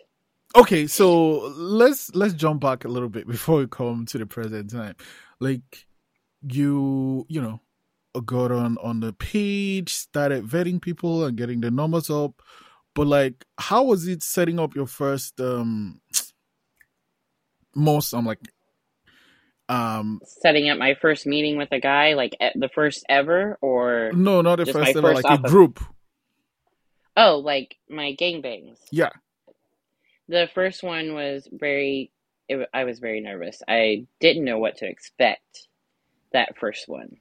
Okay, 0.54 0.86
so 0.86 1.38
let's 1.56 2.14
let's 2.14 2.34
jump 2.34 2.60
back 2.60 2.84
a 2.84 2.88
little 2.88 3.08
bit 3.08 3.26
before 3.28 3.58
we 3.58 3.66
come 3.66 4.06
to 4.06 4.18
the 4.18 4.26
present 4.26 4.70
time. 4.70 4.96
Like 5.40 5.86
you, 6.42 7.26
you 7.28 7.40
know, 7.40 7.60
got 8.20 8.52
on 8.52 8.78
on 8.82 9.00
the 9.00 9.12
page, 9.12 9.94
started 9.94 10.44
vetting 10.44 10.80
people 10.80 11.24
and 11.24 11.36
getting 11.36 11.60
the 11.60 11.70
numbers 11.70 12.10
up. 12.10 12.42
But 12.94 13.06
like 13.06 13.44
how 13.58 13.84
was 13.84 14.06
it 14.06 14.22
setting 14.22 14.58
up 14.58 14.74
your 14.74 14.86
first 14.86 15.40
um 15.40 16.00
most 17.74 18.12
I'm 18.12 18.26
like 18.26 18.40
um 19.68 20.20
Setting 20.24 20.68
up 20.68 20.76
my 20.78 20.94
first 21.00 21.26
meeting 21.26 21.56
with 21.56 21.70
a 21.72 21.80
guy, 21.80 22.12
like 22.14 22.36
the 22.54 22.68
first 22.68 23.04
ever, 23.08 23.56
or 23.62 24.10
no, 24.14 24.42
not 24.42 24.56
the 24.56 24.66
first 24.66 24.90
ever, 24.96 25.00
first 25.00 25.24
like 25.24 25.24
a 25.24 25.28
off 25.38 25.44
of, 25.44 25.50
group. 25.50 25.80
oh, 27.16 27.38
like 27.38 27.76
my 27.88 28.14
gangbangs. 28.20 28.76
Yeah. 28.90 29.10
The 30.32 30.48
first 30.54 30.82
one 30.82 31.12
was 31.12 31.46
very, 31.52 32.10
it, 32.48 32.66
I 32.72 32.84
was 32.84 33.00
very 33.00 33.20
nervous. 33.20 33.62
I 33.68 34.06
didn't 34.18 34.46
know 34.46 34.58
what 34.58 34.78
to 34.78 34.86
expect 34.86 35.68
that 36.32 36.56
first 36.56 36.88
one. 36.88 37.18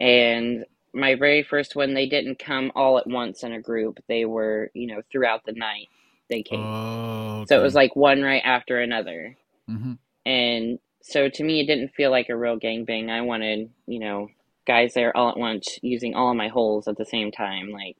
And 0.00 0.64
my 0.92 1.14
very 1.14 1.44
first 1.44 1.76
one, 1.76 1.94
they 1.94 2.08
didn't 2.08 2.40
come 2.40 2.72
all 2.74 2.98
at 2.98 3.06
once 3.06 3.44
in 3.44 3.52
a 3.52 3.60
group. 3.60 4.00
They 4.08 4.24
were, 4.24 4.72
you 4.74 4.88
know, 4.88 5.00
throughout 5.12 5.44
the 5.46 5.52
night 5.52 5.86
they 6.28 6.42
came. 6.42 6.58
Oh, 6.58 7.44
So 7.46 7.60
it 7.60 7.62
was 7.62 7.76
like 7.76 7.94
one 7.94 8.20
right 8.20 8.42
after 8.44 8.80
another. 8.80 9.36
hmm 9.68 9.92
And 10.26 10.80
so 11.02 11.28
to 11.28 11.44
me, 11.44 11.60
it 11.60 11.66
didn't 11.66 11.94
feel 11.94 12.10
like 12.10 12.30
a 12.30 12.36
real 12.36 12.58
gangbang. 12.58 13.10
I 13.10 13.20
wanted, 13.20 13.70
you 13.86 14.00
know, 14.00 14.28
guys 14.66 14.94
there 14.94 15.16
all 15.16 15.28
at 15.30 15.38
once 15.38 15.78
using 15.82 16.16
all 16.16 16.32
of 16.32 16.36
my 16.36 16.48
holes 16.48 16.88
at 16.88 16.98
the 16.98 17.06
same 17.06 17.30
time, 17.30 17.70
like, 17.70 17.98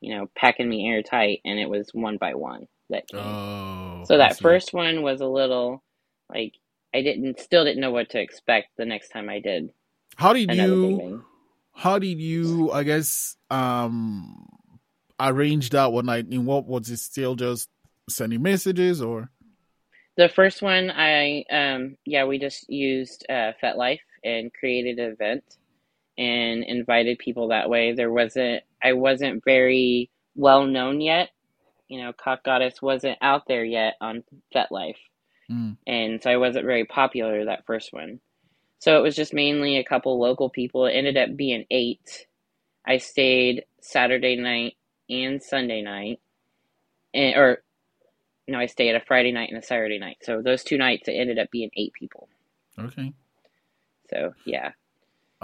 you 0.00 0.16
know, 0.16 0.30
packing 0.34 0.70
me 0.70 0.88
airtight. 0.88 1.42
And 1.44 1.58
it 1.58 1.68
was 1.68 1.90
one 1.92 2.16
by 2.16 2.34
one 2.34 2.66
that 2.90 3.06
came. 3.08 3.20
Oh, 3.20 4.04
So 4.06 4.18
that 4.18 4.38
first 4.38 4.72
one 4.72 5.02
was 5.02 5.20
a 5.20 5.26
little 5.26 5.82
like 6.32 6.54
I 6.94 7.02
didn't 7.02 7.40
still 7.40 7.64
didn't 7.64 7.80
know 7.80 7.90
what 7.90 8.10
to 8.10 8.20
expect 8.20 8.76
the 8.76 8.84
next 8.84 9.08
time 9.08 9.28
I 9.28 9.40
did 9.40 9.70
How 10.16 10.32
did 10.32 10.50
you 10.52 11.24
how 11.74 11.98
did 11.98 12.20
you 12.20 12.70
I 12.70 12.82
guess 12.82 13.36
um 13.50 14.46
arrange 15.18 15.70
that 15.70 15.92
one 15.92 16.06
night? 16.06 16.26
In 16.30 16.44
what 16.44 16.66
was 16.66 16.90
it 16.90 16.98
still 16.98 17.34
just 17.34 17.68
sending 18.08 18.42
messages 18.42 19.00
or 19.00 19.30
The 20.16 20.28
first 20.28 20.62
one 20.62 20.90
I 20.90 21.44
um 21.50 21.96
yeah, 22.04 22.24
we 22.24 22.38
just 22.38 22.68
used 22.70 23.26
uh 23.28 23.52
FetLife 23.62 24.00
and 24.24 24.52
created 24.52 24.98
an 24.98 25.12
event 25.12 25.44
and 26.16 26.62
invited 26.64 27.18
people 27.18 27.48
that 27.48 27.68
way. 27.68 27.92
There 27.92 28.12
wasn't 28.12 28.62
I 28.82 28.92
wasn't 28.92 29.42
very 29.44 30.10
well 30.36 30.66
known 30.66 31.00
yet. 31.00 31.30
You 31.88 32.02
know, 32.02 32.12
Cock 32.12 32.44
Goddess 32.44 32.80
wasn't 32.80 33.18
out 33.20 33.42
there 33.46 33.64
yet 33.64 33.94
on 34.00 34.24
FetLife. 34.54 34.96
Mm. 35.50 35.76
And 35.86 36.22
so 36.22 36.30
I 36.30 36.36
wasn't 36.36 36.64
very 36.64 36.84
popular 36.84 37.44
that 37.44 37.66
first 37.66 37.92
one. 37.92 38.20
So 38.78 38.98
it 38.98 39.02
was 39.02 39.16
just 39.16 39.32
mainly 39.32 39.76
a 39.76 39.84
couple 39.84 40.20
local 40.20 40.50
people. 40.50 40.86
It 40.86 40.92
ended 40.92 41.16
up 41.16 41.36
being 41.36 41.64
eight. 41.70 42.26
I 42.86 42.98
stayed 42.98 43.64
Saturday 43.80 44.36
night 44.36 44.76
and 45.08 45.42
Sunday 45.42 45.82
night, 45.82 46.20
and, 47.12 47.36
or 47.36 47.62
no, 48.46 48.58
I 48.58 48.66
stayed 48.66 48.94
a 48.94 49.00
Friday 49.00 49.32
night 49.32 49.50
and 49.50 49.58
a 49.58 49.66
Saturday 49.66 49.98
night. 49.98 50.18
So 50.22 50.42
those 50.42 50.64
two 50.64 50.76
nights, 50.76 51.08
it 51.08 51.12
ended 51.12 51.38
up 51.38 51.50
being 51.50 51.70
eight 51.76 51.92
people. 51.94 52.28
okay. 52.78 53.12
So 54.10 54.34
yeah, 54.44 54.72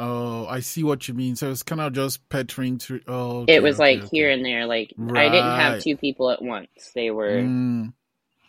Oh, 0.01 0.47
I 0.49 0.61
see 0.61 0.85
what 0.85 1.09
you 1.09 1.15
mean. 1.15 1.37
So 1.37 1.51
it's 1.53 1.65
kind 1.65 1.83
of 1.83 1.95
just 1.95 2.29
petering 2.31 2.79
to 2.81 3.01
oh 3.09 3.43
it 3.47 3.63
was 3.63 3.79
okay, 3.79 3.81
like 3.81 4.05
here 4.11 4.31
and 4.31 4.45
there. 4.45 4.67
Like 4.67 4.95
I 5.15 5.29
didn't 5.31 5.53
have 5.53 5.79
two 5.79 5.97
people 5.97 6.31
at 6.31 6.43
once. 6.43 6.93
They 6.95 7.11
were 7.11 7.53
Mm. 7.55 7.95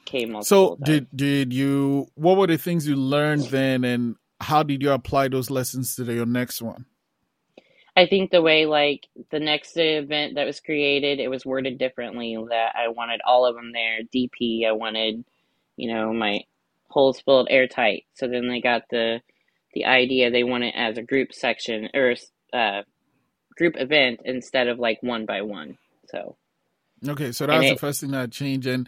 came 0.05 0.33
So 0.43 0.77
times. 0.79 0.79
did 0.81 1.07
did 1.15 1.53
you 1.53 2.07
what 2.15 2.37
were 2.37 2.47
the 2.47 2.57
things 2.57 2.87
you 2.87 2.95
learned 2.95 3.47
then 3.47 3.83
and 3.85 4.15
how 4.41 4.63
did 4.63 4.83
you 4.83 4.91
apply 4.91 5.29
those 5.29 5.49
lessons 5.51 5.95
to 5.95 6.03
the, 6.05 6.15
your 6.15 6.27
next 6.27 6.61
one? 6.61 6.85
I 7.95 8.07
think 8.07 8.31
the 8.31 8.41
way 8.41 8.65
like 8.65 9.07
the 9.31 9.39
next 9.39 9.73
event 9.77 10.35
that 10.35 10.45
was 10.45 10.59
created, 10.61 11.19
it 11.19 11.29
was 11.29 11.45
worded 11.45 11.77
differently. 11.77 12.37
That 12.49 12.73
I 12.75 12.89
wanted 12.89 13.21
all 13.25 13.45
of 13.45 13.55
them 13.55 13.71
there. 13.73 13.99
DP, 14.15 14.65
I 14.67 14.71
wanted, 14.71 15.23
you 15.77 15.93
know, 15.93 16.13
my 16.13 16.41
holes 16.89 17.21
filled 17.21 17.49
airtight. 17.51 18.05
So 18.15 18.27
then 18.27 18.47
they 18.47 18.61
got 18.61 18.83
the 18.89 19.21
the 19.73 19.85
idea 19.85 20.31
they 20.31 20.43
want 20.43 20.63
it 20.63 20.73
as 20.75 20.97
a 20.97 21.03
group 21.03 21.33
section 21.33 21.89
or 21.93 22.15
uh, 22.53 22.81
group 23.57 23.75
event 23.77 24.21
instead 24.25 24.67
of 24.67 24.79
like 24.79 24.99
one 25.01 25.25
by 25.25 25.41
one. 25.41 25.77
So 26.09 26.37
Okay, 27.07 27.31
so 27.31 27.47
that's 27.47 27.69
the 27.69 27.71
it 27.73 27.79
first 27.79 28.01
thing 28.01 28.11
that 28.11 28.31
changed. 28.31 28.67
And 28.67 28.87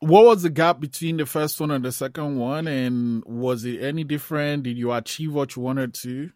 what 0.00 0.24
was 0.24 0.42
the 0.42 0.50
gap 0.50 0.80
between 0.80 1.16
the 1.16 1.26
first 1.26 1.60
one 1.60 1.70
and 1.70 1.84
the 1.84 1.92
second 1.92 2.36
one? 2.36 2.66
And 2.66 3.24
was 3.24 3.64
it 3.64 3.82
any 3.82 4.04
different? 4.04 4.64
Did 4.64 4.76
you 4.76 4.92
achieve 4.92 5.32
what 5.32 5.56
you 5.56 5.62
wanted 5.62 5.94
to? 5.94 6.30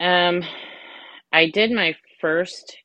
um, 0.00 0.42
I 1.32 1.48
did 1.50 1.70
my 1.70 1.94
first 2.20 2.76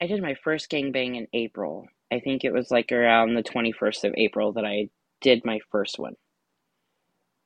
I 0.00 0.06
did 0.06 0.22
my 0.22 0.34
first 0.42 0.70
gangbang 0.70 1.16
in 1.16 1.26
April. 1.32 1.86
I 2.12 2.20
think 2.20 2.44
it 2.44 2.52
was 2.52 2.70
like 2.70 2.92
around 2.92 3.34
the 3.34 3.42
twenty 3.42 3.72
first 3.72 4.04
of 4.04 4.14
April 4.16 4.52
that 4.54 4.64
I 4.64 4.88
did 5.20 5.44
my 5.44 5.60
first 5.70 5.98
one. 5.98 6.14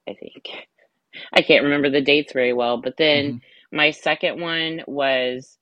I 0.09 0.15
think. 0.15 0.47
I 1.33 1.43
can't 1.43 1.65
remember 1.65 1.91
the 1.91 2.01
dates 2.03 2.33
very 2.33 2.53
well, 2.53 2.79
but 2.79 2.97
then 2.99 3.35
hmm 3.35 3.39
my 3.73 3.91
second 3.93 4.41
one 4.41 4.83
was, 4.87 5.59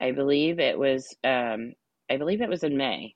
I 0.00 0.12
believe 0.12 0.60
it 0.60 0.78
was, 0.78 1.16
um, 1.24 1.74
I 2.10 2.18
believe 2.18 2.42
it 2.42 2.50
was 2.50 2.64
in 2.64 2.76
May. 2.76 3.14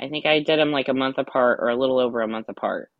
I 0.00 0.08
think 0.08 0.26
I 0.26 0.40
did 0.42 0.58
them 0.60 0.72
like 0.72 0.88
a 0.88 0.94
month 0.94 1.18
apart 1.18 1.60
or 1.62 1.68
a 1.70 1.76
little 1.76 2.00
over 2.00 2.22
a 2.22 2.28
month 2.28 2.48
apart. 2.48 2.90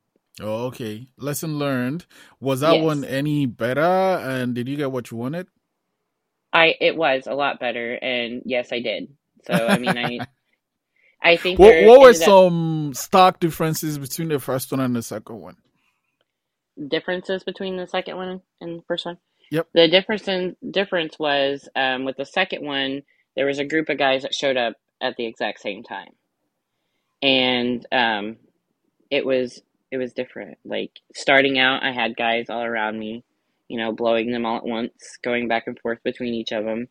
Oh, 0.40 0.66
okay. 0.66 1.08
Lesson 1.18 1.58
learned. 1.58 2.06
Was 2.40 2.60
that 2.60 2.80
one 2.80 3.04
any 3.04 3.46
better? 3.46 3.80
And 3.82 4.54
did 4.54 4.68
you 4.68 4.76
get 4.76 4.92
what 4.92 5.10
you 5.10 5.16
wanted? 5.18 5.48
I 6.52 6.74
it 6.80 6.96
was 6.96 7.26
a 7.26 7.34
lot 7.34 7.60
better, 7.60 7.94
and 7.94 8.42
yes, 8.46 8.72
I 8.72 8.80
did. 8.80 9.08
So 9.44 9.68
I 9.68 9.78
mean, 9.78 9.98
I 9.98 10.26
I 11.22 11.38
think 11.38 11.60
What 11.60 11.78
what 11.78 12.00
were 12.00 12.12
ended 12.12 12.22
up 12.22 12.36
some 12.36 12.92
stark 12.94 13.40
differences 13.40 13.98
between 13.98 14.28
the 14.28 14.40
first 14.40 14.72
one 14.72 14.80
and 14.80 14.96
the 14.96 15.02
second 15.02 15.40
one? 15.40 15.56
Differences 16.88 17.44
between 17.44 17.76
the 17.76 17.86
second 17.86 18.16
one 18.16 18.40
and 18.60 18.78
the 18.78 18.84
first 18.86 19.06
one. 19.06 19.18
Yep. 19.50 19.68
The 19.74 19.88
difference 19.88 20.28
in 20.28 20.56
difference 20.70 21.18
was 21.18 21.68
um, 21.74 22.04
with 22.04 22.16
the 22.16 22.24
second 22.24 22.64
one, 22.64 23.02
there 23.36 23.46
was 23.46 23.58
a 23.58 23.64
group 23.64 23.88
of 23.88 23.98
guys 23.98 24.22
that 24.22 24.34
showed 24.34 24.56
up 24.56 24.74
at 25.00 25.16
the 25.16 25.26
exact 25.26 25.60
same 25.60 25.82
time, 25.82 26.12
and 27.20 27.84
um, 27.90 28.36
it 29.10 29.26
was 29.26 29.60
it 29.90 29.98
was 29.98 30.12
different. 30.12 30.58
Like 30.64 31.00
starting 31.14 31.58
out, 31.58 31.82
I 31.82 31.90
had 31.92 32.16
guys 32.16 32.46
all 32.48 32.62
around 32.62 32.98
me, 32.98 33.24
you 33.68 33.76
know, 33.76 33.92
blowing 33.92 34.30
them 34.30 34.46
all 34.46 34.58
at 34.58 34.66
once, 34.66 35.18
going 35.22 35.48
back 35.48 35.66
and 35.66 35.78
forth 35.80 35.98
between 36.04 36.32
each 36.34 36.52
of 36.52 36.64
them, 36.64 36.86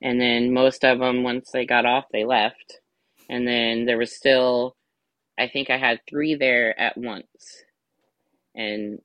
and 0.00 0.20
then 0.20 0.52
most 0.52 0.84
of 0.84 0.98
them, 0.98 1.22
once 1.22 1.50
they 1.50 1.66
got 1.66 1.84
off, 1.84 2.06
they 2.10 2.24
left, 2.24 2.80
and 3.28 3.46
then 3.46 3.84
there 3.84 3.98
was 3.98 4.16
still, 4.16 4.76
I 5.38 5.48
think 5.48 5.68
I 5.68 5.76
had 5.76 6.00
three 6.08 6.36
there 6.36 6.78
at 6.80 6.96
once, 6.96 7.64
and 8.54 9.00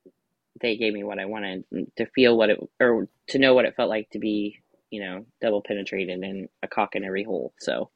they 0.64 0.78
gave 0.78 0.94
me 0.94 1.06
what 1.06 1.20
I 1.20 1.28
wanted 1.28 1.66
to 1.98 2.08
feel 2.08 2.38
what 2.38 2.52
it 2.52 2.60
or 2.82 3.10
to 3.30 3.40
know 3.40 3.56
what 3.56 3.66
it 3.66 3.78
felt 3.78 3.90
like 3.92 4.10
to 4.12 4.20
be, 4.20 4.60
you 4.92 5.02
know, 5.04 5.28
double 5.42 5.64
penetrated 5.64 6.22
and 6.24 6.50
a 6.64 6.70
cock 6.70 6.96
in 6.96 7.06
every 7.06 7.26
hole. 7.26 7.54
So, 7.60 7.92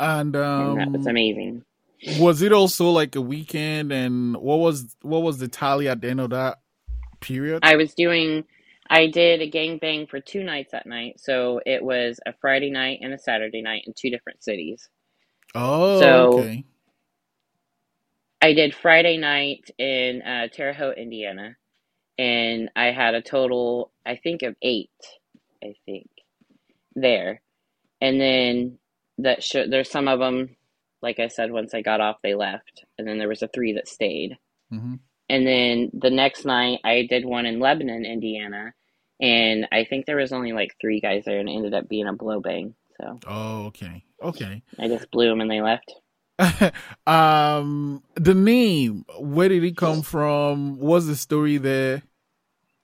And 0.00 0.36
and 0.58 0.76
that 0.78 0.90
was 0.94 1.06
um 1.06 1.06
amazing. 1.06 1.64
was 2.02 2.42
it 2.42 2.52
also 2.52 2.90
like 2.90 3.16
a 3.16 3.22
weekend 3.22 3.92
and 3.92 4.36
what 4.36 4.58
was 4.58 4.96
what 5.02 5.22
was 5.22 5.38
the 5.38 5.48
tally 5.48 5.88
at 5.88 6.00
the 6.02 6.10
end 6.10 6.20
of 6.20 6.30
that 6.30 6.60
period? 7.20 7.62
I 7.62 7.76
was 7.76 7.94
doing, 7.94 8.44
I 8.90 9.08
did 9.08 9.42
a 9.42 9.50
gangbang 9.50 10.10
for 10.10 10.20
two 10.20 10.44
nights 10.44 10.72
that 10.72 10.86
night. 10.86 11.20
So 11.20 11.60
it 11.66 11.84
was 11.84 12.20
a 12.26 12.34
Friday 12.40 12.70
night 12.70 13.00
and 13.02 13.14
a 13.14 13.18
Saturday 13.18 13.62
night 13.62 13.84
in 13.86 13.94
two 13.96 14.10
different 14.10 14.44
cities. 14.44 14.88
Oh, 15.54 16.22
So 16.22 16.24
okay. 16.24 16.64
I 18.42 18.52
did 18.54 18.74
Friday 18.74 19.16
night 19.18 19.70
in 19.78 20.22
uh, 20.22 20.48
Terre 20.52 20.72
Haute, 20.74 20.98
Indiana, 20.98 21.56
and 22.18 22.70
I 22.76 22.86
had 22.86 23.14
a 23.14 23.22
total, 23.22 23.92
I 24.04 24.16
think, 24.16 24.42
of 24.42 24.56
eight. 24.62 24.90
I 25.62 25.74
think 25.84 26.08
there, 26.94 27.40
and 28.00 28.20
then 28.20 28.78
that 29.18 29.42
should 29.42 29.70
there's 29.70 29.90
some 29.90 30.08
of 30.08 30.18
them, 30.18 30.56
like 31.02 31.18
I 31.18 31.28
said, 31.28 31.50
once 31.50 31.74
I 31.74 31.82
got 31.82 32.00
off, 32.00 32.16
they 32.22 32.34
left, 32.34 32.84
and 32.98 33.06
then 33.06 33.18
there 33.18 33.28
was 33.28 33.42
a 33.42 33.48
three 33.48 33.72
that 33.74 33.88
stayed. 33.88 34.38
hmm 34.70 34.94
And 35.28 35.46
then 35.46 35.90
the 35.92 36.10
next 36.10 36.44
night, 36.44 36.80
I 36.84 37.06
did 37.08 37.24
one 37.24 37.46
in 37.46 37.58
Lebanon, 37.60 38.04
Indiana, 38.04 38.72
and 39.20 39.66
I 39.72 39.84
think 39.84 40.06
there 40.06 40.16
was 40.16 40.32
only 40.32 40.52
like 40.52 40.76
three 40.80 41.00
guys 41.00 41.24
there, 41.24 41.38
and 41.38 41.48
it 41.48 41.52
ended 41.52 41.74
up 41.74 41.88
being 41.88 42.06
a 42.06 42.12
blow 42.12 42.40
bang. 42.40 42.74
So 43.00 43.18
Oh, 43.26 43.66
okay. 43.66 44.04
Okay. 44.22 44.62
I 44.78 44.88
just 44.88 45.10
blew 45.10 45.28
them, 45.28 45.40
and 45.40 45.50
they 45.50 45.60
left. 45.60 45.92
um, 47.06 48.02
the 48.14 48.34
name, 48.34 49.04
where 49.18 49.48
did 49.48 49.64
it 49.64 49.76
come 49.76 50.02
from? 50.02 50.78
What's 50.78 51.06
the 51.06 51.16
story 51.16 51.58
there? 51.58 52.02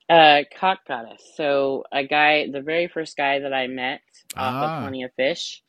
Uh, 0.09 0.43
cock 0.59 0.81
goddess. 0.87 1.23
So 1.37 1.85
a 1.93 2.05
guy, 2.07 2.49
the 2.51 2.61
very 2.61 2.89
first 2.89 3.17
guy 3.17 3.41
that 3.41 3.53
I 3.53 3.67
met 3.67 4.03
off 4.39 4.57
of 4.61 4.73
Ah, 4.73 4.79
Plenty 4.79 5.03
of 5.05 5.13
Fish, 5.15 5.63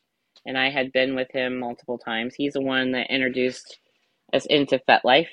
and 0.46 0.58
I 0.58 0.70
had 0.70 0.92
been 0.92 1.14
with 1.14 1.30
him 1.32 1.58
multiple 1.58 1.98
times. 1.98 2.34
He's 2.34 2.54
the 2.54 2.60
one 2.60 2.92
that 2.92 3.10
introduced 3.10 3.78
us 4.32 4.46
into 4.46 4.80
FetLife 4.88 5.28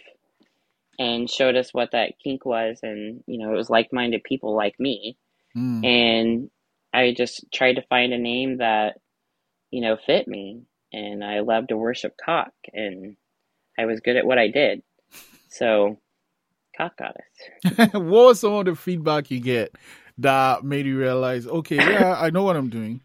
and 0.99 1.29
showed 1.29 1.55
us 1.55 1.73
what 1.73 1.91
that 1.91 2.13
kink 2.23 2.45
was, 2.45 2.79
and 2.83 3.23
you 3.27 3.39
know, 3.39 3.53
it 3.53 3.57
was 3.57 3.69
like-minded 3.69 4.23
people 4.23 4.55
like 4.55 4.79
me. 4.79 5.17
mm, 5.55 5.83
And 5.83 6.49
I 6.93 7.13
just 7.13 7.45
tried 7.53 7.75
to 7.75 7.83
find 7.83 8.13
a 8.13 8.17
name 8.19 8.57
that, 8.59 8.97
you 9.71 9.81
know, 9.81 9.97
fit 10.05 10.27
me. 10.27 10.63
And 10.93 11.23
I 11.23 11.39
loved 11.39 11.69
to 11.69 11.77
worship 11.77 12.15
cock, 12.23 12.51
and 12.73 13.15
I 13.77 13.85
was 13.85 14.01
good 14.01 14.17
at 14.17 14.25
what 14.25 14.37
I 14.37 14.49
did. 14.49 14.83
So, 15.49 15.97
cock 16.75 16.97
goddess. 16.97 17.91
what 17.93 18.03
was 18.03 18.39
some 18.39 18.53
of 18.53 18.65
the 18.65 18.75
feedback 18.75 19.31
you 19.31 19.39
get 19.39 19.75
that 20.17 20.63
made 20.63 20.85
you 20.85 20.97
realize, 20.97 21.47
okay, 21.47 21.77
yeah, 21.77 22.15
I 22.19 22.29
know 22.29 22.43
what 22.43 22.55
I'm 22.55 22.69
doing? 22.69 23.01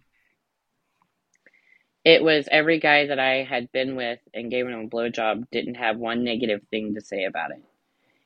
It 2.05 2.23
was 2.23 2.49
every 2.53 2.79
guy 2.79 3.07
that 3.07 3.19
I 3.19 3.43
had 3.43 3.73
been 3.73 3.97
with 3.97 4.21
and 4.33 4.51
gave 4.51 4.67
him 4.67 4.79
a 4.79 4.89
blowjob 4.89 5.51
didn't 5.51 5.75
have 5.75 5.97
one 5.97 6.23
negative 6.23 6.63
thing 6.71 6.95
to 6.95 7.01
say 7.01 7.25
about 7.25 7.51
it. 7.51 7.63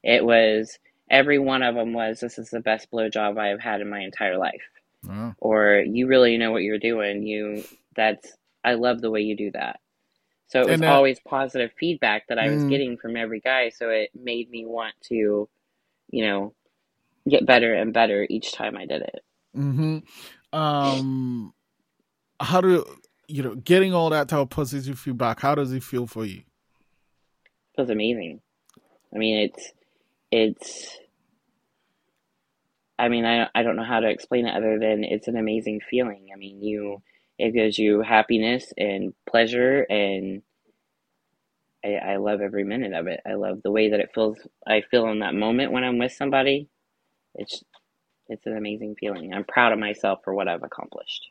It 0.02 0.24
was 0.24 0.78
every 1.10 1.38
one 1.38 1.62
of 1.62 1.74
them 1.74 1.94
was, 1.94 2.20
"This 2.20 2.38
is 2.38 2.50
the 2.50 2.60
best 2.60 2.90
blowjob 2.90 3.38
I 3.38 3.48
have 3.48 3.60
had 3.60 3.80
in 3.80 3.88
my 3.88 4.00
entire 4.00 4.36
life," 4.36 4.68
Oh, 5.08 5.34
or 5.38 5.82
"You 5.86 6.08
really 6.08 6.36
know 6.36 6.52
what 6.52 6.62
you're 6.62 6.78
doing. 6.78 7.26
You 7.26 7.64
that's 7.96 8.36
I 8.64 8.74
love 8.74 9.00
the 9.00 9.10
way 9.10 9.20
you 9.20 9.36
do 9.36 9.50
that." 9.52 9.80
So 10.50 10.62
it 10.62 10.66
was 10.66 10.74
and 10.74 10.84
uh, 10.84 10.92
always 10.92 11.20
positive 11.20 11.70
feedback 11.78 12.26
that 12.28 12.38
I 12.38 12.48
was 12.48 12.64
mm, 12.64 12.70
getting 12.70 12.96
from 12.96 13.16
every 13.16 13.38
guy. 13.38 13.68
So 13.68 13.88
it 13.90 14.10
made 14.20 14.50
me 14.50 14.66
want 14.66 14.94
to, 15.04 15.48
you 16.10 16.26
know, 16.26 16.54
get 17.28 17.46
better 17.46 17.72
and 17.72 17.92
better 17.92 18.26
each 18.28 18.52
time 18.52 18.76
I 18.76 18.84
did 18.84 19.02
it. 19.02 19.24
Mm-hmm. 19.56 20.58
Um, 20.58 21.54
how 22.40 22.60
do 22.60 22.84
you 23.28 23.44
know 23.44 23.54
getting 23.54 23.94
all 23.94 24.10
that 24.10 24.28
type 24.28 24.40
of 24.40 24.50
positive 24.50 24.98
feedback? 24.98 25.38
How 25.38 25.54
does 25.54 25.72
it 25.72 25.84
feel 25.84 26.08
for 26.08 26.24
you? 26.24 26.42
It 27.78 27.80
was 27.80 27.90
amazing. 27.90 28.40
I 29.14 29.18
mean, 29.18 29.38
it's 29.50 29.72
it's. 30.32 30.98
I 32.98 33.08
mean, 33.08 33.24
I 33.24 33.48
I 33.54 33.62
don't 33.62 33.76
know 33.76 33.84
how 33.84 34.00
to 34.00 34.08
explain 34.08 34.46
it 34.46 34.56
other 34.56 34.80
than 34.80 35.04
it's 35.04 35.28
an 35.28 35.36
amazing 35.36 35.80
feeling. 35.88 36.30
I 36.34 36.36
mean, 36.36 36.60
you 36.60 37.02
it 37.40 37.54
gives 37.54 37.78
you 37.78 38.02
happiness 38.02 38.72
and 38.78 39.14
pleasure, 39.30 39.82
and 39.90 40.42
I 41.84 41.94
I 41.96 42.16
love 42.16 42.40
every 42.42 42.64
minute 42.64 42.94
of 42.94 43.06
it. 43.08 43.20
I 43.26 43.34
love 43.34 43.60
the 43.64 43.72
way 43.72 43.90
that 43.90 44.00
it 44.00 44.10
feels. 44.14 44.38
I 44.66 44.82
feel 44.90 45.08
in 45.08 45.20
that 45.20 45.34
moment 45.34 45.72
when 45.72 45.84
I'm 45.84 45.98
with 45.98 46.12
somebody. 46.12 46.68
It's 47.36 47.62
it's 48.28 48.46
an 48.46 48.56
amazing 48.56 48.96
feeling. 49.00 49.34
I'm 49.34 49.44
proud 49.44 49.72
of 49.72 49.78
myself 49.80 50.20
for 50.24 50.34
what 50.34 50.48
I've 50.48 50.64
accomplished. 50.64 51.28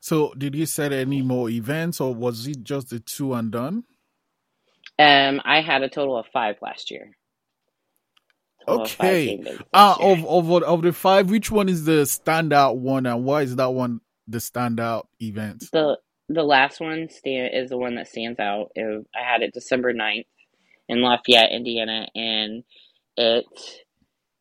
So, 0.00 0.34
did 0.38 0.54
you 0.54 0.66
set 0.66 0.92
any 0.92 1.22
more 1.22 1.50
events, 1.50 2.00
or 2.00 2.14
was 2.14 2.46
it 2.46 2.64
just 2.64 2.90
the 2.90 3.00
two 3.00 3.34
and 3.34 3.50
done? 3.52 3.84
Um, 4.98 5.42
I 5.44 5.62
had 5.62 5.82
a 5.82 5.90
total 5.90 6.18
of 6.18 6.26
five 6.32 6.56
last 6.62 6.90
year. 6.90 7.16
Total 8.66 8.92
Okay. 8.92 9.22
game 9.24 9.44
days 9.44 9.60
Uh, 9.74 9.96
year. 9.98 10.00
of 10.00 10.24
of 10.26 10.50
of 10.64 10.82
the 10.82 10.92
five, 10.92 11.30
which 11.30 11.50
one 11.50 11.68
is 11.68 11.84
the 11.86 12.02
standout 12.04 12.76
one, 12.78 13.06
and 13.06 13.24
why 13.24 13.42
is 13.42 13.56
that 13.56 13.70
one 13.74 14.00
the 14.28 14.38
standout 14.38 15.06
event? 15.20 15.64
The 15.72 15.98
the 16.28 16.44
last 16.44 16.80
one 16.80 17.08
stand 17.08 17.50
is 17.54 17.70
the 17.70 17.78
one 17.78 17.94
that 17.94 18.08
stands 18.08 18.38
out. 18.38 18.70
It, 18.74 19.06
I 19.16 19.22
had 19.22 19.42
it 19.42 19.54
December 19.54 19.94
9th 19.94 20.26
in 20.88 21.00
Lafayette, 21.00 21.52
Indiana, 21.52 22.06
and 22.14 22.64
it 23.16 23.46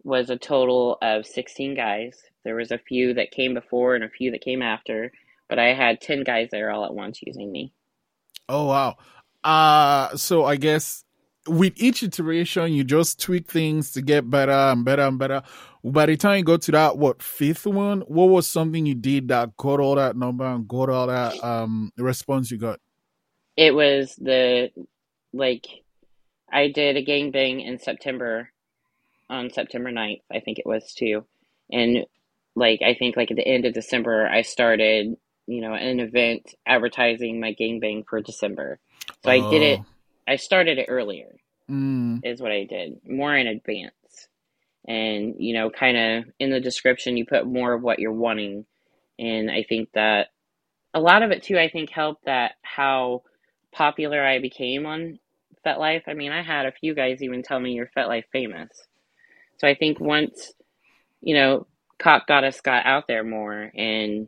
was 0.04 0.30
a 0.30 0.38
total 0.38 0.98
of 1.02 1.26
16 1.26 1.76
guys. 1.76 2.18
There 2.44 2.56
was 2.56 2.72
a 2.72 2.78
few 2.78 3.14
that 3.16 3.32
came 3.32 3.54
before 3.54 3.96
and 3.96 4.04
a 4.04 4.10
few 4.10 4.32
that 4.32 4.42
came 4.42 4.62
after, 4.62 5.12
but 5.50 5.60
I 5.60 5.74
had 5.74 6.02
10 6.02 6.24
guys 6.24 6.50
there 6.52 6.72
all 6.72 6.86
at 6.86 6.94
once 6.94 7.20
using 7.22 7.52
me. 7.52 7.74
Oh 8.50 8.66
wow. 8.68 8.96
Uh 9.44 10.16
so 10.16 10.46
I 10.46 10.56
guess 10.56 11.04
with 11.48 11.74
each 11.78 12.04
iteration 12.04 12.74
you 12.74 12.84
just 12.84 13.22
tweak 13.22 13.50
things 13.50 13.92
to 13.94 14.02
get 14.02 14.30
better 14.30 14.52
and 14.52 14.86
better 14.86 15.04
and 15.04 15.20
better. 15.20 15.44
By 15.92 16.06
the 16.06 16.18
time 16.18 16.38
you 16.40 16.44
got 16.44 16.62
to 16.64 16.72
that 16.74 16.98
what 16.98 17.22
fifth 17.22 17.66
one, 17.66 18.02
what 18.02 18.26
was 18.30 18.48
something 18.48 18.86
you 18.86 18.96
did 18.96 19.30
that 19.30 19.56
got 19.58 19.80
all 19.80 19.96
that 19.96 20.16
number 20.16 20.46
and 20.46 20.68
got 20.68 20.90
all 20.90 21.08
that 21.08 21.44
um 21.44 21.92
response 21.98 22.52
you 22.52 22.58
got? 22.58 22.80
It 23.56 23.74
was 23.74 24.16
the 24.16 24.72
like 25.34 25.66
I 26.52 26.70
did 26.70 26.98
a 26.98 27.06
gangbang 27.06 27.66
in 27.66 27.80
September 27.80 28.50
on 29.30 29.50
September 29.50 29.92
9th, 29.92 30.22
I 30.32 30.40
think 30.40 30.60
it 30.60 30.66
was 30.66 30.94
too. 30.94 31.26
And 31.72 32.06
like 32.56 32.82
I 32.82 32.94
think 32.94 33.18
like 33.18 33.32
at 33.32 33.38
the 33.38 33.48
end 33.48 33.66
of 33.66 33.74
December 33.74 34.28
I 34.28 34.42
started, 34.42 35.16
you 35.48 35.62
know, 35.62 35.74
an 35.74 36.00
event 36.00 36.54
advertising 36.66 37.40
my 37.40 37.54
gangbang 37.54 38.06
for 38.08 38.22
December. 38.22 38.80
So 39.24 39.32
I 39.32 39.40
did 39.40 39.62
it 39.62 39.80
Oh. 39.80 39.86
I 40.30 40.36
started 40.36 40.78
it 40.78 40.88
earlier 40.90 41.38
Mm, 41.70 42.22
is 42.24 42.42
what 42.42 42.52
I 42.52 42.64
did, 42.64 43.00
more 43.06 43.36
in 43.36 43.48
advance. 43.48 43.94
And 44.88 45.36
you 45.40 45.54
know, 45.54 45.70
kind 45.70 45.98
of 45.98 46.34
in 46.40 46.52
the 46.52 46.60
description 46.60 47.18
you 47.18 47.26
put 47.26 47.46
more 47.46 47.74
of 47.74 47.84
what 47.84 48.00
you're 48.00 48.14
wanting. 48.14 48.66
And 49.20 49.52
I 49.52 49.64
think 49.68 49.90
that 49.94 50.28
a 50.94 51.00
lot 51.00 51.24
of 51.24 51.32
it 51.32 51.44
too 51.44 51.58
I 51.58 51.70
think 51.70 51.90
helped 51.90 52.26
that 52.26 52.54
how 52.62 53.24
popular 53.72 54.24
I 54.24 54.40
became 54.40 54.86
on 54.86 55.20
FetLife. 55.66 56.04
I 56.08 56.14
mean, 56.14 56.32
I 56.32 56.42
had 56.42 56.66
a 56.66 56.72
few 56.72 56.96
guys 56.96 57.22
even 57.22 57.44
tell 57.44 57.60
me 57.60 57.74
you're 57.74 57.90
FetLife 57.96 58.26
famous. 58.32 58.70
So 59.58 59.68
I 59.68 59.76
think 59.76 60.00
once, 60.00 60.54
you 61.22 61.36
know, 61.36 61.68
Cock 62.00 62.28
Goddess 62.28 62.62
got 62.62 62.86
out 62.86 63.08
there 63.08 63.24
more 63.24 63.72
and 63.76 64.28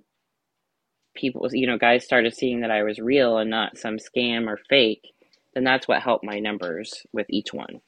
people, 1.15 1.47
you 1.51 1.67
know, 1.67 1.77
guys 1.77 2.03
started 2.03 2.35
seeing 2.35 2.61
that 2.61 2.71
I 2.71 2.83
was 2.83 2.99
real 2.99 3.37
and 3.37 3.49
not 3.49 3.77
some 3.77 3.97
scam 3.97 4.47
or 4.47 4.59
fake, 4.69 5.13
then 5.53 5.63
that's 5.63 5.87
what 5.87 6.01
helped 6.01 6.25
my 6.25 6.39
numbers 6.39 7.05
with 7.13 7.27
each 7.29 7.53
one. 7.53 7.81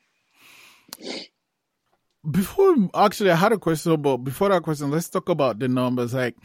Before 2.30 2.76
actually 2.94 3.32
I 3.32 3.36
had 3.36 3.52
a 3.52 3.58
question 3.58 4.02
but 4.02 4.18
before 4.18 4.50
that 4.50 4.64
question, 4.64 4.92
let's 4.92 5.10
talk 5.10 5.30
about 5.30 5.60
the 5.60 5.68
numbers. 5.68 6.14
Like 6.14 6.36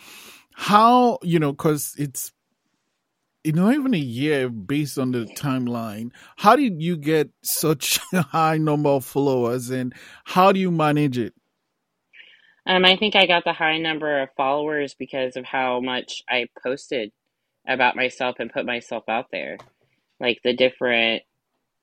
how, 0.54 1.18
you 1.22 1.38
know, 1.38 1.52
because 1.52 1.94
it's 1.98 2.32
you 3.46 3.52
know, 3.52 3.70
even 3.70 3.94
a 3.94 3.98
year 3.98 4.48
based 4.48 4.98
on 4.98 5.12
the 5.12 5.24
timeline, 5.24 6.10
how 6.34 6.56
did 6.56 6.82
you 6.82 6.96
get 6.96 7.30
such 7.42 8.00
a 8.12 8.22
high 8.22 8.58
number 8.58 8.88
of 8.88 9.04
followers 9.04 9.70
and 9.70 9.94
how 10.24 10.50
do 10.50 10.58
you 10.58 10.72
manage 10.72 11.16
it? 11.16 11.32
Um, 12.66 12.84
I 12.84 12.96
think 12.96 13.14
I 13.14 13.26
got 13.26 13.44
the 13.44 13.52
high 13.52 13.78
number 13.78 14.22
of 14.22 14.30
followers 14.36 14.94
because 14.98 15.36
of 15.36 15.44
how 15.44 15.78
much 15.78 16.24
I 16.28 16.48
posted 16.60 17.12
about 17.68 17.94
myself 17.94 18.36
and 18.40 18.52
put 18.52 18.66
myself 18.66 19.04
out 19.08 19.26
there. 19.30 19.58
Like 20.18 20.40
the 20.42 20.52
different, 20.52 21.22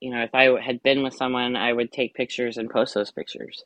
you 0.02 0.12
know, 0.12 0.24
if 0.24 0.36
I 0.36 0.60
had 0.62 0.84
been 0.84 1.02
with 1.02 1.14
someone, 1.14 1.56
I 1.56 1.72
would 1.72 1.94
take 1.94 2.14
pictures 2.14 2.58
and 2.58 2.70
post 2.70 2.94
those 2.94 3.12
pictures. 3.12 3.64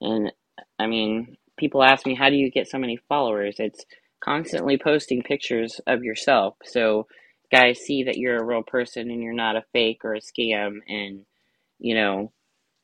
And 0.00 0.32
I 0.78 0.86
mean, 0.86 1.36
people 1.56 1.82
ask 1.82 2.06
me, 2.06 2.14
how 2.14 2.30
do 2.30 2.36
you 2.36 2.50
get 2.50 2.68
so 2.68 2.78
many 2.78 2.98
followers? 3.08 3.56
It's 3.58 3.84
constantly 4.20 4.78
posting 4.78 5.22
pictures 5.22 5.80
of 5.86 6.02
yourself. 6.02 6.56
So 6.64 7.06
guys 7.52 7.78
see 7.78 8.04
that 8.04 8.16
you're 8.16 8.36
a 8.36 8.44
real 8.44 8.62
person 8.62 9.10
and 9.10 9.22
you're 9.22 9.32
not 9.32 9.56
a 9.56 9.64
fake 9.72 10.04
or 10.04 10.14
a 10.14 10.20
scam. 10.20 10.78
And, 10.88 11.24
you 11.78 11.94
know, 11.94 12.32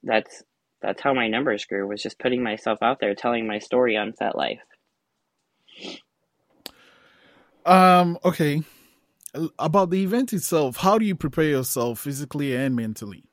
that's 0.03 0.42
that's 0.81 1.01
how 1.01 1.14
my 1.14 1.29
numbers 1.29 1.64
grew 1.64 1.87
was 1.87 2.03
just 2.03 2.18
putting 2.18 2.42
myself 2.42 2.79
out 2.83 2.98
there 3.01 3.14
telling 3.14 3.46
my 3.46 3.61
story 3.61 3.96
on 3.96 4.12
FetLife. 4.12 4.59
Um, 7.64 8.18
okay. 8.25 8.62
About 9.59 9.90
the 9.90 10.03
event 10.03 10.33
itself, 10.33 10.79
how 10.79 10.98
do 10.98 11.05
you 11.05 11.14
prepare 11.14 11.44
yourself 11.44 12.01
physically 12.01 12.55
and 12.55 12.75
mentally? 12.75 13.25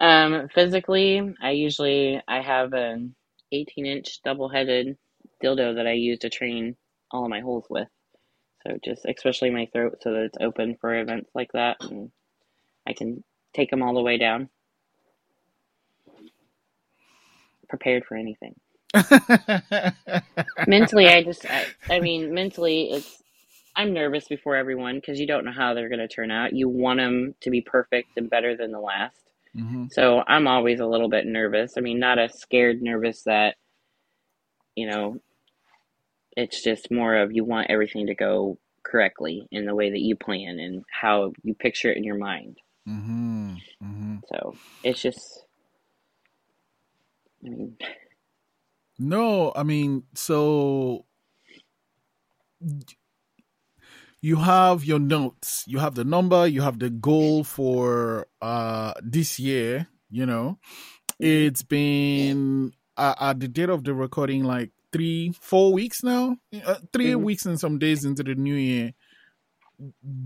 Um, 0.00 0.48
physically, 0.54 1.34
I 1.42 1.50
usually 1.50 2.22
I 2.26 2.40
have 2.40 2.72
an 2.72 3.14
18 3.52 3.86
inch 3.86 4.20
double 4.24 4.48
headed 4.48 4.96
dildo 5.42 5.76
that 5.76 5.86
I 5.86 5.92
use 5.92 6.20
to 6.20 6.30
train 6.30 6.76
all 7.10 7.24
of 7.24 7.30
my 7.30 7.40
holes 7.40 7.66
with. 7.68 7.88
So 8.66 8.78
just 8.84 9.04
especially 9.06 9.50
my 9.50 9.68
throat 9.72 9.98
so 10.02 10.12
that 10.12 10.24
it's 10.24 10.38
open 10.40 10.76
for 10.80 10.94
events 10.94 11.30
like 11.34 11.52
that 11.52 11.78
and 11.82 12.10
I 12.86 12.92
can 12.92 13.24
take 13.54 13.70
them 13.70 13.82
all 13.82 13.94
the 13.94 14.02
way 14.02 14.18
down. 14.18 14.48
Prepared 17.68 18.04
for 18.04 18.16
anything. 18.16 18.54
mentally, 20.66 21.08
I 21.08 21.22
just, 21.22 21.46
I, 21.48 21.66
I 21.88 22.00
mean, 22.00 22.34
mentally, 22.34 22.90
it's, 22.90 23.22
I'm 23.76 23.92
nervous 23.92 24.26
before 24.28 24.56
everyone 24.56 24.96
because 24.96 25.20
you 25.20 25.26
don't 25.26 25.44
know 25.44 25.52
how 25.52 25.74
they're 25.74 25.88
going 25.88 26.00
to 26.00 26.08
turn 26.08 26.30
out. 26.30 26.52
You 26.52 26.68
want 26.68 26.98
them 26.98 27.34
to 27.42 27.50
be 27.50 27.60
perfect 27.60 28.08
and 28.16 28.28
better 28.28 28.56
than 28.56 28.72
the 28.72 28.80
last. 28.80 29.29
Hmm 29.54 29.86
So 29.90 30.22
I'm 30.26 30.46
always 30.46 30.80
a 30.80 30.86
little 30.86 31.08
bit 31.08 31.26
nervous. 31.26 31.74
I 31.76 31.80
mean, 31.80 31.98
not 31.98 32.18
a 32.18 32.28
scared 32.28 32.82
nervous 32.82 33.22
that, 33.24 33.56
you 34.76 34.86
know, 34.88 35.20
it's 36.36 36.62
just 36.62 36.90
more 36.90 37.16
of 37.16 37.32
you 37.32 37.44
want 37.44 37.70
everything 37.70 38.06
to 38.06 38.14
go 38.14 38.58
correctly 38.82 39.46
in 39.50 39.66
the 39.66 39.74
way 39.74 39.90
that 39.90 40.00
you 40.00 40.16
plan 40.16 40.58
and 40.58 40.84
how 40.90 41.32
you 41.42 41.54
picture 41.54 41.90
it 41.90 41.96
in 41.96 42.04
your 42.04 42.18
mind. 42.18 42.56
hmm 42.86 43.54
hmm 43.82 44.16
So 44.32 44.56
it's 44.82 45.02
just, 45.02 45.44
I 47.44 47.48
mean, 47.48 47.76
No, 48.98 49.52
I 49.56 49.62
mean, 49.62 50.04
so 50.14 51.04
you 54.20 54.36
have 54.36 54.84
your 54.84 54.98
notes, 54.98 55.64
you 55.66 55.78
have 55.78 55.94
the 55.94 56.04
number, 56.04 56.46
you 56.46 56.62
have 56.62 56.78
the 56.78 56.90
goal 56.90 57.44
for 57.44 58.26
uh 58.42 58.94
this 59.02 59.38
year, 59.38 59.88
you 60.10 60.26
know. 60.26 60.58
It's 61.18 61.62
been 61.62 62.72
uh, 62.96 63.14
at 63.20 63.40
the 63.40 63.48
date 63.48 63.68
of 63.68 63.84
the 63.84 63.94
recording 63.94 64.44
like 64.44 64.70
3 64.92 65.32
4 65.40 65.72
weeks 65.72 66.02
now. 66.02 66.36
Uh, 66.64 66.76
3 66.92 67.12
mhm. 67.12 67.22
weeks 67.22 67.46
and 67.46 67.60
some 67.60 67.78
days 67.78 68.04
into 68.04 68.22
the 68.22 68.34
new 68.34 68.54
year. 68.54 68.94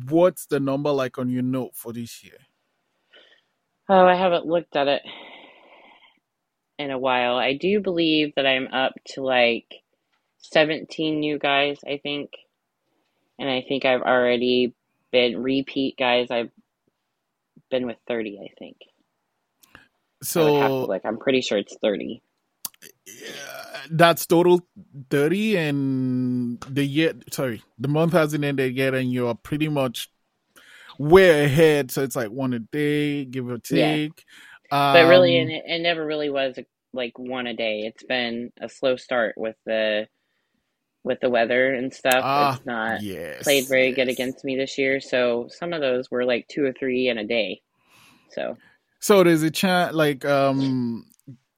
What's 0.08 0.46
the 0.46 0.60
number 0.60 0.90
like 0.90 1.18
on 1.18 1.30
your 1.30 1.42
note 1.42 1.76
for 1.76 1.92
this 1.92 2.24
year? 2.24 2.38
oh, 3.88 4.06
I 4.06 4.14
haven't 4.14 4.46
looked 4.46 4.76
at 4.76 4.88
it 4.88 5.02
in 6.78 6.90
a 6.90 6.98
while. 6.98 7.36
I 7.36 7.54
do 7.54 7.80
believe 7.80 8.34
that 8.36 8.46
I'm 8.46 8.68
up 8.68 8.94
to 9.14 9.22
like 9.22 9.66
17 10.38 11.20
new 11.20 11.38
guys, 11.38 11.80
I 11.86 11.98
think. 12.02 12.30
And 13.38 13.48
I 13.48 13.64
think 13.68 13.84
I've 13.84 14.02
already 14.02 14.74
been 15.12 15.42
repeat 15.42 15.96
guys. 15.98 16.30
I've 16.30 16.50
been 17.70 17.86
with 17.86 17.98
30, 18.08 18.40
I 18.42 18.54
think. 18.58 18.76
I 20.38 20.44
to 20.78 20.86
So 20.86 20.86
look. 20.86 21.02
I'm 21.04 21.18
pretty 21.18 21.40
sure 21.40 21.58
it's 21.58 21.76
30. 21.82 22.22
Yeah, 23.06 23.82
that's 23.90 24.26
total 24.26 24.66
30 25.10 25.56
and 25.56 26.60
the 26.68 26.84
year 26.84 27.12
sorry 27.30 27.62
the 27.78 27.88
month 27.88 28.12
hasn't 28.12 28.44
ended 28.44 28.74
yet 28.74 28.94
and 28.94 29.12
you're 29.12 29.34
pretty 29.34 29.68
much 29.68 30.10
way 30.98 31.44
ahead 31.44 31.90
so 31.90 32.02
it's 32.02 32.16
like 32.16 32.30
one 32.30 32.54
a 32.54 32.60
day 32.60 33.24
give 33.24 33.48
or 33.48 33.58
Yeah. 33.68 33.98
take 33.98 34.24
But 34.92 35.06
really, 35.06 35.38
and 35.38 35.50
um 35.50 35.52
it, 35.52 35.64
it 35.66 35.80
never 35.82 36.04
really 36.04 36.30
was 36.30 36.58
like 36.92 37.18
one 37.18 37.46
a 37.46 37.54
day. 37.54 37.80
It's 37.80 38.04
been 38.04 38.52
a 38.60 38.68
slow 38.68 38.96
start 38.96 39.34
with 39.36 39.56
the 39.66 40.08
with 41.04 41.20
the 41.20 41.30
weather 41.30 41.74
and 41.74 41.94
stuff. 41.94 42.24
ah 42.24 42.32
It's 42.34 42.66
not 42.66 43.00
played 43.42 43.66
yes 43.66 43.68
very 43.68 43.94
good 43.94 44.08
against 44.08 44.44
me 44.44 44.56
this 44.56 44.78
year. 44.78 45.00
So 45.00 45.48
some 45.50 45.72
of 45.72 45.80
those 45.82 46.10
were 46.10 46.24
like 46.24 46.48
two 46.48 46.64
or 46.64 46.72
three 46.72 47.08
in 47.08 47.18
a 47.18 47.26
day. 47.26 47.62
So 48.30 48.56
so 49.00 49.22
there's 49.24 49.42
a 49.42 49.50
chance 49.50 49.94
like 49.94 50.24
um 50.24 51.06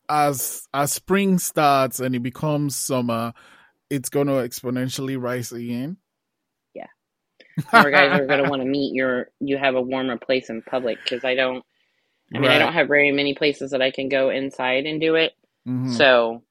as 0.08 0.66
as 0.74 0.92
spring 0.92 1.38
starts 1.38 2.00
and 2.00 2.14
it 2.14 2.22
becomes 2.22 2.76
summer 2.76 3.32
it's 3.90 4.08
going 4.08 4.28
to 4.28 4.34
exponentially 4.34 5.20
rise 5.20 5.52
again 5.52 5.96
yeah, 6.74 6.86
more 7.72 7.90
guys 7.90 8.14
are 8.16 8.26
gonna 8.26 8.44
want 8.50 8.62
to 8.62 8.68
meet 8.68 8.94
your. 8.94 9.28
You 9.40 9.58
have 9.58 9.74
a 9.74 9.82
warmer 9.82 10.18
place 10.18 10.50
in 10.50 10.62
public 10.62 10.98
because 11.04 11.24
I 11.24 11.34
don't. 11.34 11.64
I 12.34 12.40
mean, 12.40 12.50
I 12.50 12.58
don't 12.58 12.74
have 12.74 12.88
very 12.88 13.12
many 13.12 13.34
places 13.34 13.72
that 13.72 13.82
I 13.82 13.90
can 13.90 14.08
go 14.08 14.30
inside 14.30 14.86
and 14.86 15.00
do 15.00 15.14
it. 15.16 15.32
mhm 15.66 15.92
So 15.92 16.42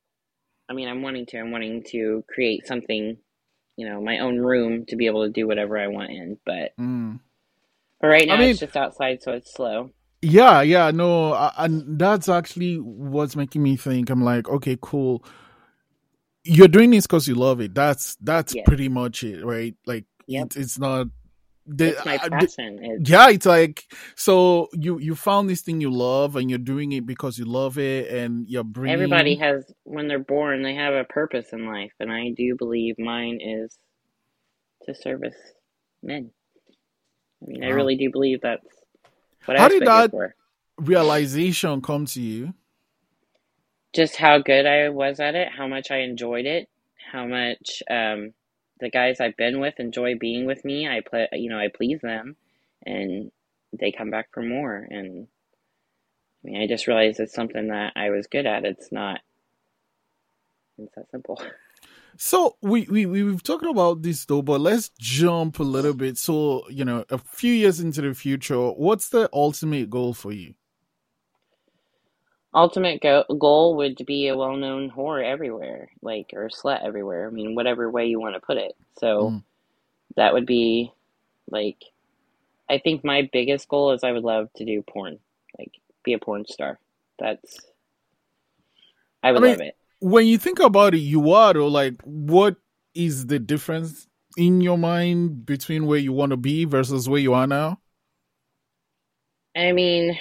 I 0.70 0.74
mean, 0.74 0.88
I'm 0.88 1.02
wanting 1.02 1.26
to. 1.28 1.40
I'm 1.40 1.52
wanting 1.52 1.84
to 1.92 2.24
create 2.28 2.66
something, 2.68 3.18
you 3.78 3.88
know, 3.88 4.02
my 4.02 4.20
own 4.20 4.38
room 4.40 4.86
to 4.88 4.96
be 4.96 5.06
able 5.06 5.26
to 5.26 5.32
do 5.32 5.48
whatever 5.48 5.78
I 5.78 5.88
want 5.88 6.12
in. 6.12 6.38
But 6.46 6.76
mm. 6.80 7.20
but 8.02 8.08
right 8.08 8.30
i 8.30 8.36
now 8.36 8.42
it's 8.42 8.60
just 8.60 8.76
outside, 8.76 9.22
so 9.22 9.34
it's 9.34 9.54
slow. 9.54 9.92
Yeah, 10.22 10.62
yeah, 10.62 10.90
no, 10.92 11.34
uh, 11.34 11.52
and 11.58 12.00
that's 12.00 12.30
actually 12.30 12.78
what's 12.78 13.36
making 13.36 13.62
me 13.62 13.76
think. 13.76 14.10
I'm 14.10 14.24
like, 14.24 14.50
okay, 14.50 14.78
cool. 14.82 15.24
You're 16.44 16.68
doing 16.68 16.92
this 16.92 17.06
because 17.06 17.28
you 17.28 17.36
love 17.36 17.62
it. 17.62 17.76
That's 17.76 18.16
that's 18.22 18.56
Yeah. 18.56 18.64
pretty 18.66 18.90
much 18.90 19.24
it, 19.24 19.44
right? 19.46 19.76
Like 19.86 20.06
Yep. 20.28 20.46
it, 20.48 20.58
it's 20.58 20.80
not. 20.80 21.08
The, 21.68 21.90
It's 21.90 22.06
my 22.06 22.18
uh, 22.18 22.30
the, 22.38 22.48
passion. 22.48 23.02
Yeah, 23.06 23.30
it's 23.30 23.46
like 23.46 23.86
so 24.16 24.70
you 24.74 25.00
you 25.00 25.16
found 25.16 25.50
this 25.50 25.62
thing 25.62 25.82
you 25.82 25.92
love 25.92 26.36
and 26.36 26.50
you're 26.50 26.60
doing 26.60 26.92
it 26.92 27.06
because 27.06 27.40
you 27.40 27.46
love 27.46 27.78
it 27.80 28.12
and 28.12 28.48
you're 28.48 28.64
bringing. 28.64 28.94
everybody 28.94 29.36
has 29.38 29.66
when 29.84 30.08
they're 30.08 30.20
born, 30.20 30.62
they 30.62 30.76
have 30.76 30.94
a 30.94 31.04
purpose 31.04 31.54
in 31.54 31.66
life, 31.68 31.92
and 32.00 32.12
I 32.12 32.30
do 32.38 32.56
believe 32.56 33.00
mine 33.00 33.40
is 33.42 33.78
to 34.84 34.94
service 34.94 35.36
men. 36.04 36.32
I 37.42 37.46
mean, 37.48 37.64
I 37.64 37.70
really 37.70 37.96
do 37.98 38.12
believe 38.12 38.42
that's 38.42 38.66
what 39.46 39.58
I 39.58 39.62
How 39.62 39.66
was 39.66 39.74
did 39.74 39.88
that 39.88 40.12
for. 40.12 40.36
realization 40.78 41.82
come 41.82 42.06
to 42.08 42.22
you? 42.22 42.54
Just 43.94 44.18
how 44.18 44.40
good 44.40 44.66
I 44.66 44.90
was 44.90 45.20
at 45.20 45.36
it, 45.36 45.50
how 45.56 45.68
much 45.68 45.90
I 45.90 46.00
enjoyed 46.00 46.46
it, 46.46 46.70
how 47.12 47.26
much 47.26 47.82
um, 47.90 48.34
the 48.80 48.90
guys 48.90 49.20
I've 49.20 49.38
been 49.38 49.60
with 49.60 49.80
enjoy 49.80 50.16
being 50.18 50.46
with 50.46 50.66
me. 50.66 50.88
I 50.88 51.02
play, 51.02 51.28
you 51.34 51.50
know, 51.50 51.60
I 51.60 51.70
please 51.70 52.02
them, 52.02 52.36
and 52.86 53.32
they 53.78 53.92
come 53.92 54.12
back 54.12 54.30
for 54.34 54.44
more. 54.44 54.76
And 54.90 55.28
I 56.44 56.48
mean, 56.48 56.62
I 56.62 56.68
just 56.68 56.88
realized 56.88 57.20
it's 57.20 57.34
something 57.34 57.68
that 57.70 57.94
I 57.96 58.10
was 58.10 58.28
good 58.28 58.46
at. 58.46 58.66
It's 58.66 58.92
not. 58.92 59.22
It's 60.78 60.94
that 60.96 61.10
simple. 61.12 61.42
So 62.18 62.56
we, 62.62 62.84
we 62.90 63.06
we- 63.06 63.24
we've 63.24 63.44
talked 63.44 63.66
about 63.66 64.02
this 64.02 64.24
though, 64.26 64.42
but 64.42 64.62
let's 64.62 64.90
jump 64.98 65.60
a 65.60 65.64
little 65.64 65.94
bit. 65.94 66.18
So 66.18 66.68
you 66.70 66.86
know, 66.86 67.04
a 67.10 67.18
few 67.18 67.54
years 67.54 67.82
into 67.82 68.02
the 68.02 68.14
future, 68.14 68.70
what's 68.72 69.10
the 69.10 69.30
ultimate 69.34 69.90
goal 69.90 70.14
for 70.14 70.32
you? 70.32 70.54
Ultimate 72.56 73.02
go- 73.02 73.26
goal 73.40 73.76
would 73.78 74.04
be 74.06 74.28
a 74.30 74.38
well-known 74.38 74.90
whore 74.92 75.24
everywhere, 75.24 75.90
like 76.02 76.32
or 76.34 76.50
slut 76.50 76.84
everywhere. 76.84 77.28
I 77.28 77.32
mean, 77.32 77.56
whatever 77.56 77.92
way 77.92 78.08
you 78.08 78.20
want 78.20 78.36
to 78.36 78.42
put 78.42 78.58
it. 78.58 78.74
So 79.00 79.36
Mm. 79.36 79.44
that 80.16 80.34
would 80.34 80.46
be 80.46 80.92
like, 81.50 81.84
I 82.70 82.80
think 82.80 83.04
my 83.04 83.30
biggest 83.34 83.68
goal 83.70 83.92
is 83.94 84.04
I 84.04 84.12
would 84.12 84.24
love 84.24 84.50
to 84.58 84.66
do 84.66 84.84
porn, 84.84 85.20
like 85.60 85.74
be 86.04 86.14
a 86.14 86.20
porn 86.20 86.46
star. 86.48 86.80
That's 87.20 87.60
I 89.24 89.32
I 89.34 89.40
would 89.40 89.42
mean, 89.42 89.58
love 89.58 89.62
it. 89.62 89.76
when 90.00 90.26
you 90.28 90.38
think 90.38 90.60
about 90.60 90.94
it, 90.94 91.00
you 91.00 91.32
are 91.32 91.54
though. 91.54 91.68
Like, 91.68 91.96
what 92.04 92.58
is 92.94 93.28
the 93.28 93.40
difference 93.40 94.08
in 94.38 94.62
your 94.62 94.78
mind 94.78 95.46
between 95.46 95.86
where 95.88 96.00
you 96.00 96.14
want 96.14 96.32
to 96.32 96.38
be 96.38 96.66
versus 96.66 97.10
where 97.10 97.20
you 97.20 97.34
are 97.34 97.48
now? 97.48 97.80
I 99.56 99.72
mean, 99.72 100.18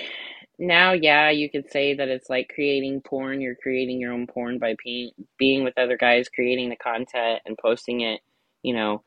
now, 0.59 0.93
yeah, 0.93 1.31
you 1.31 1.51
could 1.51 1.71
say 1.71 1.95
that 1.95 2.09
it's 2.09 2.31
like 2.31 2.51
creating 2.55 3.01
porn. 3.01 3.40
You're 3.40 3.57
creating 3.57 4.01
your 4.01 4.12
own 4.12 4.27
porn 4.27 4.59
by 4.59 4.77
being 4.85 5.11
being 5.38 5.64
with 5.64 5.79
other 5.79 5.97
guys, 5.97 6.29
creating 6.29 6.71
the 6.71 6.77
content 6.77 7.40
and 7.45 7.59
posting 7.59 8.03
it, 8.03 8.21
you 8.62 8.75
know, 8.75 9.03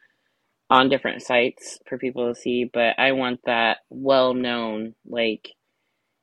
on 0.69 0.89
different 0.89 1.21
sites 1.21 1.79
for 1.87 1.97
people 1.97 2.27
to 2.27 2.39
see. 2.39 2.69
But 2.71 2.99
I 2.99 3.13
want 3.13 3.39
that 3.45 3.77
well 3.89 4.33
known, 4.33 4.95
like, 5.05 5.49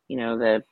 you 0.08 0.18
know, 0.18 0.38
the 0.38 0.62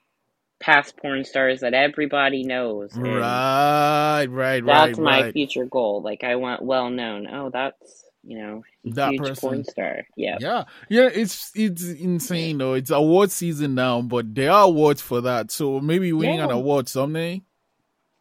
past 0.60 0.96
porn 0.96 1.24
stars 1.24 1.60
that 1.60 1.74
everybody 1.74 2.44
knows. 2.44 2.90
Right, 2.94 4.26
right, 4.26 4.26
right, 4.26 4.64
that's 4.64 4.98
my 4.98 5.22
right. 5.22 5.32
future 5.32 5.64
goal. 5.64 6.02
Like, 6.02 6.24
I 6.24 6.36
want 6.36 6.62
well 6.62 6.90
known. 6.90 7.26
Oh, 7.26 7.50
that's, 7.52 8.01
you 8.24 8.38
know, 8.38 8.62
That 8.84 9.12
huge 9.12 9.38
porn 9.38 9.64
star. 9.64 10.06
Yeah. 10.16 10.38
Yeah, 10.40 10.64
yeah, 10.88 11.08
it's 11.12 11.50
it's 11.54 11.84
insane 11.88 12.58
though. 12.58 12.74
It's 12.74 12.90
award 12.90 13.30
season 13.30 13.74
now, 13.74 14.00
but 14.02 14.34
there 14.34 14.50
are 14.52 14.64
awards 14.64 15.00
for 15.02 15.20
that. 15.22 15.50
So 15.50 15.80
maybe 15.80 16.12
winning 16.12 16.40
an 16.40 16.48
Yeah. 16.50 16.54
award 16.54 16.88
someday. 16.88 17.42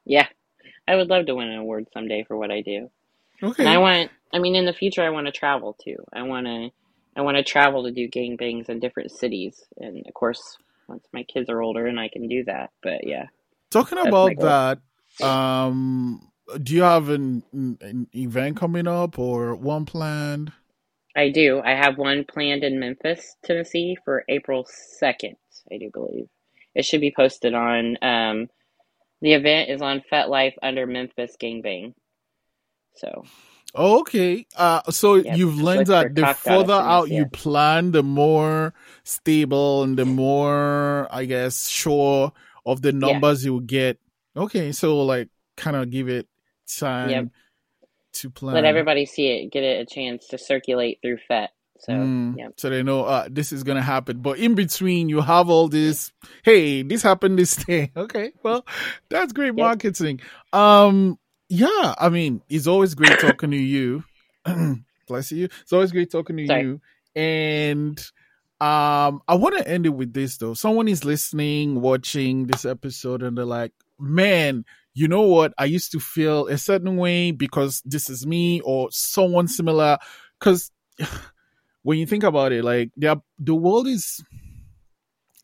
Yeah. 0.06 0.28
I 0.88 0.96
would 0.96 1.08
love 1.08 1.28
to 1.28 1.36
win 1.36 1.50
an 1.50 1.60
award 1.60 1.88
someday 1.94 2.24
for 2.28 2.36
what 2.36 2.52
I 2.52 2.62
do. 2.62 2.90
Okay. 3.44 3.64
And 3.64 3.70
I 3.70 3.78
want, 3.78 4.12
I 4.34 4.40
mean, 4.40 4.56
in 4.56 4.66
the 4.66 4.74
future, 4.74 5.04
I 5.04 5.10
want 5.10 5.28
to 5.28 5.32
travel 5.32 5.78
too. 5.84 5.98
I 6.12 6.24
want 6.24 6.48
to, 6.48 6.70
I 7.16 7.22
want 7.22 7.38
to 7.38 7.44
travel 7.44 7.84
to 7.84 7.92
do 7.92 8.10
gangbangs 8.10 8.70
in 8.70 8.80
different 8.80 9.12
cities. 9.12 9.64
And 9.78 10.06
of 10.08 10.14
course, 10.14 10.58
once 10.88 11.06
my 11.14 11.24
kids 11.24 11.50
are 11.50 11.62
older 11.62 11.86
and 11.86 12.00
I 12.00 12.08
can 12.10 12.28
do 12.28 12.44
that. 12.46 12.72
But 12.82 13.06
yeah, 13.06 13.28
Talking 13.70 14.00
about 14.00 14.36
that, 14.40 15.26
um, 15.26 16.31
do 16.58 16.74
you 16.74 16.84
have 16.84 17.10
an, 17.10 17.44
an 17.54 18.08
event 18.14 18.58
coming 18.58 18.88
up 18.88 19.20
or 19.20 19.56
one 19.56 19.86
planned? 19.86 20.52
I 21.16 21.30
do. 21.30 21.62
I 21.64 21.72
have 21.72 21.98
one 21.98 22.24
planned 22.24 22.64
in 22.64 22.80
Memphis, 22.80 23.36
Tennessee 23.44 23.98
for 24.06 24.24
April 24.30 24.66
2nd, 25.02 25.36
I 25.72 25.78
do 25.78 25.90
believe. 25.94 26.28
It 26.74 26.86
should 26.86 27.02
be 27.02 27.14
posted 27.16 27.54
on, 27.54 27.98
um, 28.02 28.50
the 29.22 29.34
event 29.34 29.70
is 29.70 29.82
on 29.82 30.02
FetLife 30.12 30.56
under 30.64 30.88
Memphis 30.88 31.36
Gangbang. 31.40 31.94
So 32.96 33.24
Okay. 33.74 34.46
Uh, 34.56 34.82
so 34.90 35.16
Yep, 35.16 35.38
you've 35.38 35.62
learned 35.62 35.88
that 35.88 36.14
the 36.16 36.34
further 36.34 36.74
out 36.74 37.10
you 37.10 37.22
yeah. 37.22 37.30
plan, 37.32 37.92
the 37.92 38.04
more 38.04 38.74
stable 39.04 39.84
and 39.84 39.98
the 39.98 40.06
more, 40.06 41.08
I 41.12 41.26
guess, 41.26 41.70
sure 41.70 42.34
of 42.66 42.82
the 42.82 42.92
numbers 42.92 43.46
you 43.46 43.54
will 43.54 43.60
get. 43.62 44.00
Okay. 44.36 44.72
So 44.72 45.04
like 45.04 45.30
kind 45.56 45.76
of 45.76 45.90
give 45.90 46.10
it 46.10 46.28
time 46.78 47.10
Yep. 47.10 47.26
to 48.14 48.30
plan. 48.30 48.56
let 48.56 48.66
everybody 48.66 49.06
see 49.06 49.28
it, 49.28 49.52
get 49.52 49.64
it 49.64 49.82
a 49.82 49.86
chance 49.94 50.28
to 50.28 50.38
circulate 50.38 51.00
through 51.02 51.18
FET. 51.28 51.52
So 51.80 51.94
Mm, 51.94 52.38
yeah, 52.38 52.50
So 52.58 52.70
they 52.70 52.84
know 52.84 53.06
uh, 53.06 53.28
this 53.32 53.52
is 53.52 53.64
gonna 53.64 53.82
happen. 53.82 54.20
But 54.20 54.38
in 54.38 54.54
between, 54.54 55.10
you 55.10 55.22
have 55.22 55.50
all 55.50 55.68
this. 55.68 56.12
Hey, 56.44 56.84
this 56.84 57.02
happened 57.02 57.40
this 57.40 57.56
day. 57.66 57.92
Okay, 57.98 58.34
well, 58.44 58.66
that's 59.10 59.34
great 59.34 59.48
Yep. 59.48 59.56
marketing. 59.56 60.20
Um, 60.54 61.18
yeah, 61.50 61.96
I 61.98 62.10
mean, 62.10 62.42
it's 62.50 62.68
always 62.68 62.94
great 62.94 63.18
talking 63.20 63.50
to 63.52 63.58
you. 63.58 64.04
Bless 65.08 65.32
you. 65.32 65.46
It's 65.62 65.74
always 65.74 65.92
great 65.92 66.12
talking 66.12 66.38
to 66.38 66.46
Sorry. 66.48 66.62
you. 66.62 66.82
And 67.16 68.00
um, 68.62 69.22
I 69.28 69.36
want 69.36 69.58
to 69.58 69.68
end 69.68 69.86
it 69.88 69.90
with 69.90 70.14
this 70.14 70.38
though. 70.38 70.54
Someone 70.54 70.88
is 70.88 71.04
listening, 71.04 71.82
watching 71.82 72.46
this 72.46 72.64
episode, 72.64 73.24
and 73.24 73.36
they're 73.38 73.44
like, 73.44 73.72
"Man, 74.00 74.66
you 74.94 75.08
know 75.08 75.22
what? 75.22 75.54
I 75.58 75.66
used 75.66 75.92
to 75.94 76.00
feel 76.00 76.48
a 76.48 76.58
certain 76.58 76.98
way 76.98 77.32
because 77.32 77.82
this 77.86 78.10
is 78.10 78.26
me 78.26 78.62
or 78.62 78.90
someone 78.92 79.48
similar." 79.48 79.98
Because 80.40 80.72
when 81.84 81.98
you 81.98 82.06
think 82.06 82.24
about 82.24 82.52
it, 82.52 82.64
like 82.64 82.92
are, 83.06 83.22
the 83.40 83.56
world 83.56 83.88
is 83.88 84.24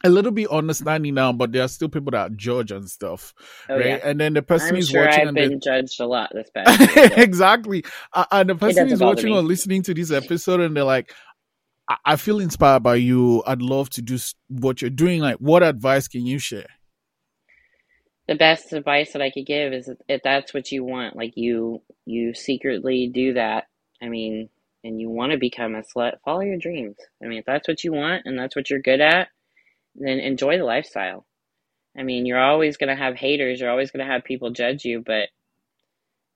a 0.03 0.10
little 0.10 0.31
bit 0.31 0.49
understanding 0.49 1.15
now, 1.15 1.31
but 1.33 1.51
there 1.51 1.63
are 1.63 1.67
still 1.67 1.89
people 1.89 2.12
that 2.12 2.36
judge 2.36 2.71
and 2.71 2.89
stuff, 2.89 3.33
oh 3.69 3.75
right? 3.75 3.86
yeah. 3.86 3.99
And 4.03 4.19
then 4.19 4.33
the 4.33 4.41
person 4.41 4.69
I'm 4.69 4.75
is 4.77 4.89
sure 4.89 5.05
watching 5.05 5.21
I've 5.21 5.27
and 5.29 5.36
been 5.36 5.60
judged 5.60 5.99
a 5.99 6.05
lot 6.05 6.31
this 6.33 6.49
past 6.53 6.97
exactly, 7.17 7.83
uh, 8.13 8.25
and 8.31 8.49
the 8.49 8.55
person 8.55 8.89
is 8.89 9.01
watching 9.01 9.31
me. 9.31 9.38
or 9.38 9.41
listening 9.41 9.81
to 9.83 9.93
this 9.93 10.12
episode, 10.12 10.60
and 10.60 10.75
they're 10.75 10.83
like, 10.83 11.13
I-, 11.89 11.97
"I 12.05 12.15
feel 12.15 12.39
inspired 12.39 12.83
by 12.83 12.95
you. 12.95 13.43
I'd 13.47 13.62
love 13.62 13.89
to 13.91 14.01
do 14.01 14.17
what 14.49 14.81
you're 14.81 14.91
doing. 14.91 15.21
Like, 15.21 15.38
what 15.38 15.63
advice 15.63 16.07
can 16.07 16.25
you 16.25 16.38
share?" 16.38 16.67
The 18.27 18.35
best 18.35 18.73
advice 18.73 19.13
that 19.13 19.21
I 19.21 19.31
could 19.31 19.45
give 19.45 19.73
is 19.73 19.89
if 20.07 20.21
that's 20.23 20.53
what 20.53 20.71
you 20.71 20.83
want, 20.83 21.15
like 21.15 21.33
you 21.35 21.81
you 22.05 22.33
secretly 22.33 23.09
do 23.13 23.33
that. 23.33 23.65
I 24.01 24.09
mean, 24.09 24.49
and 24.83 24.99
you 24.99 25.09
want 25.09 25.31
to 25.31 25.37
become 25.37 25.75
a 25.75 25.81
slut, 25.81 26.13
follow 26.23 26.41
your 26.41 26.57
dreams. 26.57 26.97
I 27.23 27.27
mean, 27.27 27.39
if 27.39 27.45
that's 27.45 27.67
what 27.67 27.83
you 27.83 27.93
want 27.93 28.23
and 28.25 28.37
that's 28.37 28.55
what 28.55 28.69
you're 28.69 28.79
good 28.81 29.01
at, 29.01 29.29
then 29.95 30.19
enjoy 30.19 30.57
the 30.57 30.63
lifestyle. 30.63 31.25
I 31.97 32.03
mean, 32.03 32.25
you're 32.25 32.43
always 32.43 32.77
going 32.77 32.95
to 32.95 33.01
have 33.01 33.15
haters, 33.15 33.59
you're 33.59 33.71
always 33.71 33.91
going 33.91 34.05
to 34.05 34.11
have 34.11 34.23
people 34.23 34.51
judge 34.51 34.85
you, 34.85 35.03
but 35.05 35.29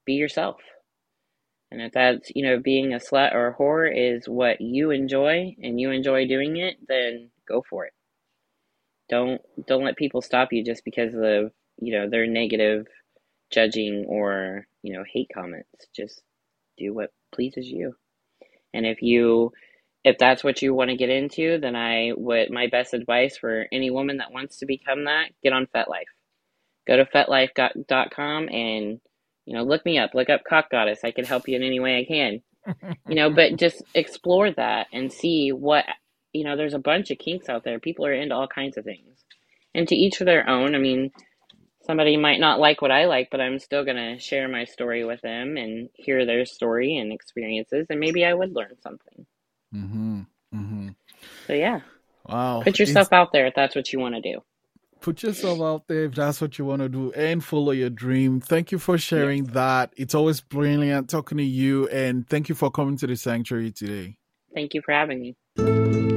be 0.05 0.13
yourself. 0.13 0.57
And 1.69 1.81
if 1.81 1.93
that's, 1.93 2.31
you 2.35 2.43
know, 2.43 2.59
being 2.59 2.93
a 2.93 2.97
slut 2.97 3.33
or 3.33 3.47
a 3.47 3.55
whore 3.55 3.89
is 3.93 4.27
what 4.27 4.59
you 4.59 4.91
enjoy 4.91 5.55
and 5.61 5.79
you 5.79 5.91
enjoy 5.91 6.27
doing 6.27 6.57
it, 6.57 6.77
then 6.87 7.29
go 7.47 7.63
for 7.69 7.85
it. 7.85 7.93
Don't 9.09 9.41
don't 9.67 9.83
let 9.83 9.97
people 9.97 10.21
stop 10.21 10.51
you 10.51 10.63
just 10.65 10.83
because 10.83 11.13
of, 11.13 11.51
you 11.81 11.97
know, 11.97 12.09
their 12.09 12.27
negative 12.27 12.87
judging 13.51 14.05
or, 14.07 14.65
you 14.81 14.93
know, 14.93 15.03
hate 15.11 15.29
comments. 15.33 15.87
Just 15.93 16.21
do 16.77 16.93
what 16.93 17.11
pleases 17.33 17.67
you. 17.67 17.95
And 18.73 18.85
if 18.85 19.01
you 19.01 19.51
if 20.03 20.17
that's 20.17 20.43
what 20.43 20.61
you 20.61 20.73
want 20.73 20.89
to 20.89 20.95
get 20.95 21.09
into, 21.09 21.59
then 21.59 21.75
I 21.75 22.11
would 22.15 22.49
my 22.49 22.67
best 22.67 22.93
advice 22.93 23.37
for 23.37 23.65
any 23.71 23.91
woman 23.91 24.17
that 24.17 24.31
wants 24.31 24.57
to 24.59 24.65
become 24.65 25.05
that, 25.05 25.31
get 25.43 25.53
on 25.53 25.67
FetLife. 25.75 26.09
Go 26.87 26.97
to 26.97 27.05
fetlife.com 27.05 28.49
and 28.49 28.99
you 29.45 29.55
know, 29.55 29.63
look 29.63 29.85
me 29.85 29.97
up, 29.97 30.11
look 30.13 30.29
up 30.29 30.41
Cock 30.47 30.69
Goddess. 30.69 30.99
I 31.03 31.11
can 31.11 31.25
help 31.25 31.47
you 31.47 31.55
in 31.55 31.63
any 31.63 31.79
way 31.79 31.99
I 31.99 32.05
can. 32.05 32.41
You 33.07 33.15
know, 33.15 33.29
but 33.31 33.55
just 33.57 33.83
explore 33.95 34.51
that 34.51 34.87
and 34.93 35.11
see 35.11 35.51
what 35.51 35.85
you 36.33 36.45
know, 36.45 36.55
there's 36.55 36.73
a 36.73 36.79
bunch 36.79 37.11
of 37.11 37.17
kinks 37.17 37.49
out 37.49 37.63
there. 37.63 37.79
People 37.79 38.05
are 38.05 38.13
into 38.13 38.35
all 38.35 38.47
kinds 38.47 38.77
of 38.77 38.85
things. 38.85 39.25
And 39.73 39.87
to 39.87 39.95
each 39.95 40.21
of 40.21 40.25
their 40.25 40.47
own. 40.49 40.75
I 40.75 40.77
mean, 40.77 41.11
somebody 41.91 42.15
might 42.15 42.39
not 42.39 42.57
like 42.57 42.81
what 42.81 42.89
I 42.89 43.03
like, 43.05 43.27
but 43.31 43.41
I'm 43.41 43.59
still 43.59 43.83
going 43.83 43.97
to 43.97 44.17
share 44.17 44.47
my 44.47 44.63
story 44.63 45.03
with 45.03 45.19
them 45.19 45.57
and 45.57 45.89
hear 45.93 46.25
their 46.25 46.45
story 46.45 46.95
and 46.95 47.11
experiences, 47.11 47.87
and 47.89 47.99
maybe 47.99 48.23
I 48.23 48.33
would 48.33 48.55
learn 48.55 48.75
something. 48.81 49.25
Mm-hmm. 49.75 50.21
Mm-hmm. 50.55 50.87
So, 51.47 51.53
yeah, 51.53 51.81
Wow. 52.25 52.61
put 52.63 52.79
yourself 52.79 53.11
out 53.11 53.33
there 53.33 53.45
if 53.47 53.55
that's 53.55 53.75
what 53.75 53.91
you 53.91 53.99
want 53.99 54.15
to 54.15 54.21
do. 54.21 54.39
put 55.01 55.21
yourself 55.23 55.59
out 55.59 55.87
there 55.89 56.05
if 56.05 56.13
that's 56.15 56.39
what 56.39 56.57
you 56.57 56.63
want 56.63 56.81
to 56.81 56.87
do 56.87 57.11
and 57.11 57.43
follow 57.43 57.71
your 57.71 57.89
dream. 57.89 58.39
Thank 58.39 58.71
you 58.71 58.79
for 58.79 58.97
sharing 58.97 59.45
that. 59.47 59.91
It's 59.97 60.15
always 60.15 60.39
brilliant 60.39 61.09
talking 61.09 61.39
to 61.39 61.43
you 61.43 61.89
and 61.89 62.25
thank 62.29 62.47
you 62.47 62.55
for 62.55 62.71
coming 62.71 62.95
to 62.97 63.07
the 63.07 63.15
sanctuary 63.17 63.71
today. 63.71 64.15
Thank 64.53 64.73
you 64.75 64.81
for 64.85 64.93
having 64.93 65.19
me. 65.21 66.10